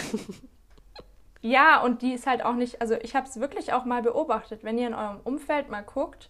ja, 1.42 1.82
und 1.82 2.02
die 2.02 2.14
ist 2.14 2.28
halt 2.28 2.46
auch 2.46 2.54
nicht, 2.56 2.82
also 2.82 2.96
ich 3.02 3.16
habe 3.16 3.28
es 3.28 3.40
wirklich 3.40 3.74
auch 3.74 3.86
mal 3.86 4.02
beobachtet, 4.02 4.64
wenn 4.64 4.78
ihr 4.78 4.88
in 4.88 4.94
eurem 4.94 5.20
Umfeld 5.24 5.70
mal 5.70 5.82
guckt, 5.82 6.30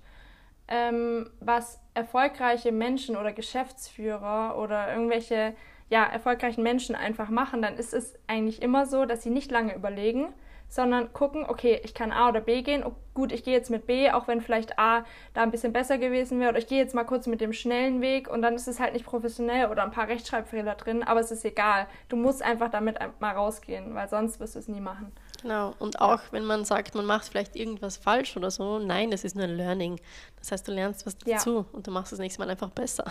ähm, 0.68 1.30
was 1.42 1.82
erfolgreiche 1.94 2.72
Menschen 2.72 3.18
oder 3.18 3.34
Geschäftsführer 3.34 4.58
oder 4.58 4.92
irgendwelche 4.94 5.54
ja, 5.90 6.06
erfolgreichen 6.06 6.64
Menschen 6.64 6.96
einfach 6.96 7.30
machen, 7.30 7.62
dann 7.62 7.76
ist 7.76 7.94
es 7.94 8.18
eigentlich 8.28 8.62
immer 8.62 8.86
so, 8.86 9.06
dass 9.06 9.24
sie 9.24 9.30
nicht 9.30 9.52
lange 9.52 9.76
überlegen, 9.76 10.34
sondern 10.72 11.12
gucken, 11.12 11.46
okay, 11.46 11.82
ich 11.84 11.94
kann 11.94 12.14
A 12.14 12.30
oder 12.30 12.40
B 12.40 12.62
gehen. 12.62 12.86
Oh, 12.86 12.94
gut, 13.14 13.34
ich 13.34 13.44
gehe 13.44 13.54
jetzt 13.54 13.70
mit 13.70 13.88
B, 13.88 14.10
auch 14.10 14.30
wenn 14.30 14.40
vielleicht 14.40 14.80
A 14.80 15.04
da 15.34 15.44
ein 15.44 15.52
bisschen 15.52 15.74
besser 15.74 15.98
gewesen 15.98 16.40
wäre. 16.40 16.52
Oder 16.52 16.60
ich 16.60 16.68
gehe 16.68 16.78
jetzt 16.78 16.96
mal 16.96 17.04
kurz 17.04 17.28
mit 17.28 17.42
dem 17.42 17.52
schnellen 17.52 18.00
Weg 18.00 18.30
und 18.30 18.42
dann 18.42 18.56
ist 18.56 18.70
es 18.70 18.80
halt 18.80 18.94
nicht 18.94 19.06
professionell 19.06 19.70
oder 19.70 19.84
ein 19.84 19.92
paar 19.92 20.08
Rechtschreibfehler 20.08 20.76
drin, 20.76 21.04
aber 21.04 21.20
es 21.20 21.30
ist 21.30 21.44
egal. 21.44 21.88
Du 22.08 22.16
musst 22.16 22.42
einfach 22.42 22.72
damit 22.72 22.98
mal 23.20 23.36
rausgehen, 23.36 23.94
weil 23.96 24.08
sonst 24.08 24.40
wirst 24.40 24.56
du 24.56 24.60
es 24.60 24.70
nie 24.70 24.80
machen. 24.80 25.12
Genau, 25.42 25.74
und 25.78 26.00
auch 26.00 26.22
wenn 26.32 26.46
man 26.46 26.64
sagt, 26.64 26.96
man 26.96 27.06
macht 27.06 27.26
vielleicht 27.26 27.58
irgendwas 27.58 27.98
falsch 27.98 28.38
oder 28.38 28.50
so, 28.50 28.80
nein, 28.80 29.12
das 29.12 29.26
ist 29.26 29.36
nur 29.36 29.44
ein 29.44 29.58
Learning. 29.58 30.00
Das 30.40 30.54
heißt, 30.54 30.66
du 30.70 30.72
lernst 30.72 31.06
was 31.06 31.18
dazu 31.18 31.56
ja. 31.58 31.66
und 31.74 31.86
du 31.86 31.92
machst 31.92 32.14
das 32.14 32.20
nächste 32.20 32.40
Mal 32.40 32.50
einfach 32.50 32.70
besser. 32.70 33.04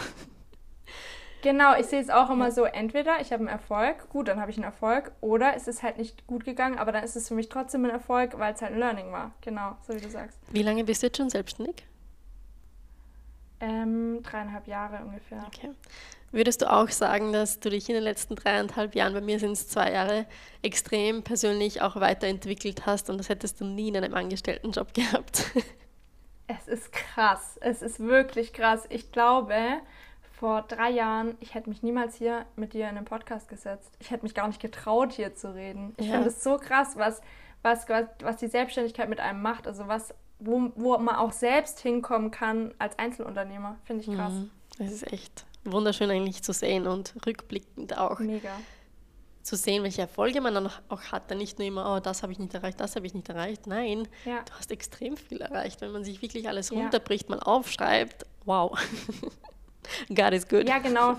Genau, 1.43 1.75
ich 1.77 1.87
sehe 1.87 2.01
es 2.01 2.11
auch 2.11 2.29
immer 2.31 2.51
so, 2.51 2.65
entweder 2.65 3.21
ich 3.21 3.33
habe 3.33 3.41
einen 3.41 3.49
Erfolg, 3.49 4.09
gut, 4.11 4.29
dann 4.29 4.41
habe 4.41 4.51
ich 4.51 4.57
einen 4.57 4.65
Erfolg, 4.65 5.13
oder 5.21 5.55
es 5.57 5.69
ist 5.69 5.83
halt 5.83 5.99
nicht 5.99 6.27
gut 6.27 6.45
gegangen, 6.45 6.79
aber 6.79 6.93
dann 6.93 7.03
ist 7.03 7.17
es 7.17 7.29
für 7.29 7.35
mich 7.35 7.49
trotzdem 7.49 7.85
ein 7.85 7.91
Erfolg, 7.91 8.39
weil 8.39 8.55
es 8.55 8.63
halt 8.63 8.73
ein 8.73 8.79
Learning 8.79 9.11
war. 9.13 9.33
Genau, 9.41 9.77
so 9.87 9.95
wie 9.95 10.01
du 10.01 10.11
sagst. 10.11 10.39
Wie 10.51 10.63
lange 10.63 10.85
bist 10.85 11.03
du 11.03 11.07
jetzt 11.07 11.17
schon 11.17 11.31
selbstständig? 11.31 11.87
Ähm, 13.61 14.23
dreieinhalb 14.23 14.67
Jahre 14.67 15.05
ungefähr. 15.05 15.45
Okay. 15.47 15.71
Würdest 16.33 16.63
du 16.63 16.73
auch 16.73 16.89
sagen, 16.91 17.33
dass 17.33 17.59
du 17.59 17.71
dich 17.71 17.89
in 17.89 17.95
den 17.97 18.05
letzten 18.05 18.37
dreieinhalb 18.37 18.95
Jahren, 18.95 19.13
bei 19.15 19.21
mir 19.21 19.41
sind 19.41 19.53
es 19.53 19.69
zwei 19.69 19.93
Jahre, 19.93 20.27
extrem 20.63 21.25
persönlich 21.25 21.83
auch 21.83 21.97
weiterentwickelt 21.97 22.87
hast 22.87 23.11
und 23.11 23.19
das 23.19 23.29
hättest 23.29 23.61
du 23.61 23.65
nie 23.65 23.89
in 23.89 23.97
einem 23.97 24.15
Angestelltenjob 24.15 24.95
gehabt? 24.95 25.51
Es 26.47 26.69
ist 26.69 26.93
krass. 26.93 27.59
Es 27.61 27.83
ist 27.83 27.99
wirklich 28.01 28.53
krass. 28.53 28.87
Ich 28.91 29.11
glaube, 29.11 29.55
vor 30.41 30.63
drei 30.63 30.89
Jahren, 30.89 31.37
ich 31.41 31.53
hätte 31.53 31.69
mich 31.69 31.83
niemals 31.83 32.17
hier 32.17 32.47
mit 32.57 32.73
dir 32.73 32.89
in 32.89 32.95
den 32.95 33.05
Podcast 33.05 33.47
gesetzt. 33.51 33.95
Ich 34.01 34.11
hätte 34.11 34.23
mich 34.23 34.33
gar 34.33 34.49
nicht 34.49 34.59
getraut, 34.59 35.13
hier 35.13 35.35
zu 35.35 35.55
reden. 35.55 35.93
Ich 35.99 36.07
ja. 36.07 36.13
finde 36.15 36.29
es 36.29 36.43
so 36.43 36.57
krass, 36.57 36.95
was, 36.97 37.21
was, 37.61 37.87
was 38.23 38.39
die 38.39 38.47
Selbstständigkeit 38.47 39.11
mit 39.11 39.21
einem 39.21 39.43
macht. 39.43 39.67
Also 39.67 39.87
was, 39.87 40.15
wo, 40.39 40.73
wo 40.77 40.97
man 40.97 41.17
auch 41.17 41.33
selbst 41.33 41.81
hinkommen 41.81 42.31
kann 42.31 42.73
als 42.79 42.99
Einzelunternehmer. 42.99 43.77
Finde 43.85 44.03
ich 44.03 44.17
krass. 44.17 44.33
Mhm. 44.33 44.51
Das 44.79 44.91
ist 44.91 45.13
echt 45.13 45.45
wunderschön 45.65 46.11
eigentlich 46.11 46.43
zu 46.43 46.55
sehen 46.55 46.87
und 46.87 47.15
rückblickend 47.27 47.99
auch. 47.99 48.19
Mega. 48.19 48.49
Zu 49.43 49.57
sehen, 49.57 49.83
welche 49.83 50.01
Erfolge 50.01 50.41
man 50.41 50.55
dann 50.55 50.71
auch 50.89 51.03
hat. 51.13 51.31
Dann 51.31 51.37
nicht 51.37 51.59
nur 51.59 51.69
immer, 51.69 51.97
oh, 51.97 52.01
das 52.01 52.23
habe 52.23 52.33
ich 52.33 52.39
nicht 52.39 52.55
erreicht, 52.55 52.81
das 52.81 52.97
habe 52.97 53.05
ich 53.07 53.13
nicht 53.13 53.29
erreicht. 53.29 53.67
Nein, 53.67 54.09
ja. 54.25 54.41
du 54.43 54.55
hast 54.55 54.71
extrem 54.71 55.19
viel 55.19 55.43
erreicht. 55.43 55.83
Wenn 55.83 55.93
man 55.93 56.03
sich 56.03 56.23
wirklich 56.23 56.49
alles 56.49 56.73
runterbricht, 56.73 57.29
ja. 57.29 57.37
mal 57.37 57.43
aufschreibt, 57.43 58.25
wow. 58.47 58.79
God 60.09 60.33
is 60.33 60.49
good. 60.49 60.69
Ja, 60.69 60.79
genau. 60.79 61.17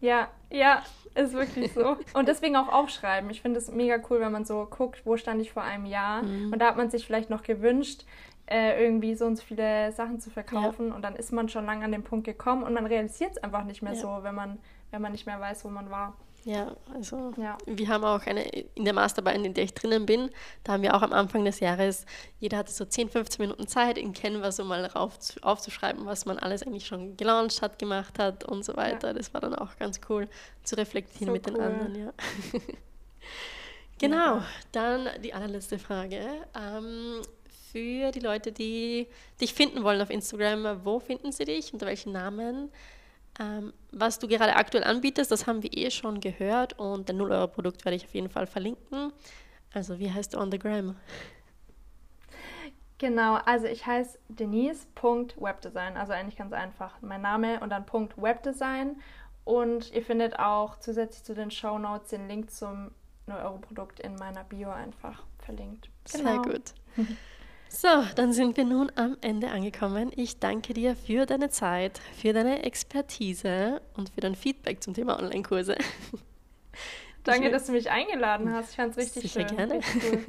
Ja, 0.00 0.28
ja, 0.50 0.82
ist 1.14 1.32
wirklich 1.32 1.72
so. 1.72 1.96
Und 2.14 2.28
deswegen 2.28 2.56
auch 2.56 2.68
aufschreiben. 2.68 3.30
Ich 3.30 3.42
finde 3.42 3.58
es 3.58 3.70
mega 3.70 3.98
cool, 4.10 4.20
wenn 4.20 4.32
man 4.32 4.44
so 4.44 4.66
guckt, 4.66 5.04
wo 5.04 5.16
stand 5.16 5.40
ich 5.40 5.52
vor 5.52 5.62
einem 5.62 5.86
Jahr. 5.86 6.22
Mhm. 6.22 6.52
Und 6.52 6.58
da 6.60 6.66
hat 6.66 6.76
man 6.76 6.90
sich 6.90 7.06
vielleicht 7.06 7.30
noch 7.30 7.42
gewünscht, 7.42 8.04
äh, 8.46 8.82
irgendwie 8.82 9.14
so 9.14 9.26
und 9.26 9.36
so 9.36 9.42
viele 9.44 9.92
Sachen 9.92 10.20
zu 10.20 10.30
verkaufen. 10.30 10.88
Ja. 10.88 10.94
Und 10.94 11.02
dann 11.02 11.16
ist 11.16 11.32
man 11.32 11.48
schon 11.48 11.66
lange 11.66 11.84
an 11.84 11.92
den 11.92 12.04
Punkt 12.04 12.26
gekommen 12.26 12.62
und 12.62 12.74
man 12.74 12.86
realisiert 12.86 13.32
es 13.32 13.38
einfach 13.38 13.64
nicht 13.64 13.82
mehr 13.82 13.94
ja. 13.94 14.00
so, 14.00 14.18
wenn 14.22 14.34
man, 14.34 14.58
wenn 14.90 15.02
man 15.02 15.12
nicht 15.12 15.26
mehr 15.26 15.40
weiß, 15.40 15.64
wo 15.64 15.68
man 15.68 15.90
war. 15.90 16.16
Ja, 16.46 16.76
also 16.94 17.32
ja. 17.38 17.58
wir 17.66 17.88
haben 17.88 18.04
auch 18.04 18.24
eine, 18.24 18.44
in 18.48 18.84
der 18.84 18.94
Masterarbeit, 18.94 19.44
in 19.44 19.52
der 19.52 19.64
ich 19.64 19.74
drinnen 19.74 20.06
bin, 20.06 20.30
da 20.62 20.74
haben 20.74 20.82
wir 20.84 20.94
auch 20.94 21.02
am 21.02 21.12
Anfang 21.12 21.44
des 21.44 21.58
Jahres, 21.58 22.06
jeder 22.38 22.58
hatte 22.58 22.70
so 22.70 22.84
10, 22.84 23.08
15 23.08 23.42
Minuten 23.42 23.66
Zeit, 23.66 23.98
in 23.98 24.12
Canva 24.12 24.52
so 24.52 24.62
mal 24.62 24.86
rauf, 24.86 25.18
aufzuschreiben, 25.42 26.06
was 26.06 26.24
man 26.24 26.38
alles 26.38 26.62
eigentlich 26.62 26.86
schon 26.86 27.16
gelauncht 27.16 27.62
hat, 27.62 27.80
gemacht 27.80 28.20
hat 28.20 28.44
und 28.44 28.64
so 28.64 28.76
weiter. 28.76 29.08
Ja. 29.08 29.14
Das 29.14 29.34
war 29.34 29.40
dann 29.40 29.56
auch 29.56 29.76
ganz 29.76 29.98
cool 30.08 30.28
zu 30.62 30.76
reflektieren 30.76 31.26
so 31.26 31.32
mit 31.32 31.48
cool. 31.48 31.54
den 31.54 31.62
anderen, 31.62 31.94
ja. 31.96 32.12
genau, 33.98 34.40
dann 34.70 35.08
die 35.24 35.34
allerletzte 35.34 35.80
Frage. 35.80 36.20
Ähm, 36.56 37.22
für 37.72 38.12
die 38.12 38.20
Leute, 38.20 38.52
die 38.52 39.08
dich 39.40 39.52
finden 39.52 39.82
wollen 39.82 40.00
auf 40.00 40.10
Instagram, 40.10 40.84
wo 40.84 41.00
finden 41.00 41.32
sie 41.32 41.44
dich, 41.44 41.72
unter 41.72 41.86
welchen 41.86 42.12
Namen? 42.12 42.70
Ähm, 43.38 43.72
was 43.92 44.18
du 44.18 44.28
gerade 44.28 44.56
aktuell 44.56 44.84
anbietest, 44.84 45.30
das 45.30 45.46
haben 45.46 45.62
wir 45.62 45.76
eh 45.76 45.90
schon 45.90 46.20
gehört 46.20 46.78
und 46.78 47.08
dein 47.08 47.18
0-Euro-Produkt 47.18 47.84
werde 47.84 47.96
ich 47.96 48.04
auf 48.04 48.14
jeden 48.14 48.30
Fall 48.30 48.46
verlinken. 48.46 49.12
Also 49.74 49.98
wie 49.98 50.10
heißt 50.10 50.34
du 50.34 50.38
on 50.38 50.50
the 50.50 50.58
gram? 50.58 50.96
Genau, 52.98 53.34
also 53.34 53.66
ich 53.66 53.84
heiße 53.84 54.18
Denise.webdesign, 54.28 55.98
also 55.98 56.12
eigentlich 56.14 56.36
ganz 56.36 56.54
einfach. 56.54 56.94
Mein 57.02 57.20
Name 57.20 57.60
und 57.60 57.68
dann 57.70 57.84
Punkt 57.84 58.20
Webdesign. 58.20 58.96
Und 59.44 59.92
ihr 59.92 60.02
findet 60.02 60.38
auch 60.38 60.78
zusätzlich 60.80 61.22
zu 61.22 61.34
den 61.34 61.50
Show 61.50 61.78
Notes 61.78 62.08
den 62.08 62.26
Link 62.26 62.50
zum 62.50 62.90
0-Euro-Produkt 63.28 64.00
in 64.00 64.16
meiner 64.16 64.44
Bio 64.44 64.70
einfach 64.70 65.24
verlinkt. 65.38 65.90
Genau. 66.10 66.42
Sehr 66.42 66.52
gut. 66.52 66.74
So, 67.68 67.88
dann 68.14 68.32
sind 68.32 68.56
wir 68.56 68.64
nun 68.64 68.90
am 68.94 69.16
Ende 69.20 69.50
angekommen. 69.50 70.10
Ich 70.16 70.38
danke 70.38 70.72
dir 70.72 70.96
für 70.96 71.26
deine 71.26 71.50
Zeit, 71.50 72.00
für 72.20 72.32
deine 72.32 72.62
Expertise 72.64 73.80
und 73.96 74.08
für 74.10 74.20
dein 74.20 74.34
Feedback 74.34 74.82
zum 74.82 74.94
Thema 74.94 75.18
Online-Kurse. 75.18 75.76
Danke, 77.24 77.50
dass 77.50 77.66
du 77.66 77.72
mich 77.72 77.90
eingeladen 77.90 78.52
hast. 78.52 78.70
Ich 78.70 78.76
fand 78.76 78.92
es 78.92 78.98
richtig 78.98 79.32
Sicher 79.32 79.48
schön. 79.48 79.56
gerne. 79.56 79.80
Cool. 79.80 80.24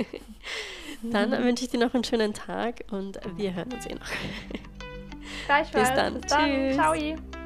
Dann 1.12 1.32
wünsche 1.44 1.66
ich 1.66 1.70
dir 1.70 1.80
noch 1.80 1.94
einen 1.94 2.04
schönen 2.04 2.34
Tag 2.34 2.86
und 2.90 3.20
wir 3.36 3.54
hören 3.54 3.72
uns 3.72 3.86
eh 3.86 3.94
noch. 3.94 4.08
Gleichfalls. 5.46 5.90
Bis 5.90 5.96
dann. 5.96 6.22
Bis 6.22 6.32
dann. 6.32 6.50
Tschüss. 6.50 6.76
Ciao. 6.76 7.37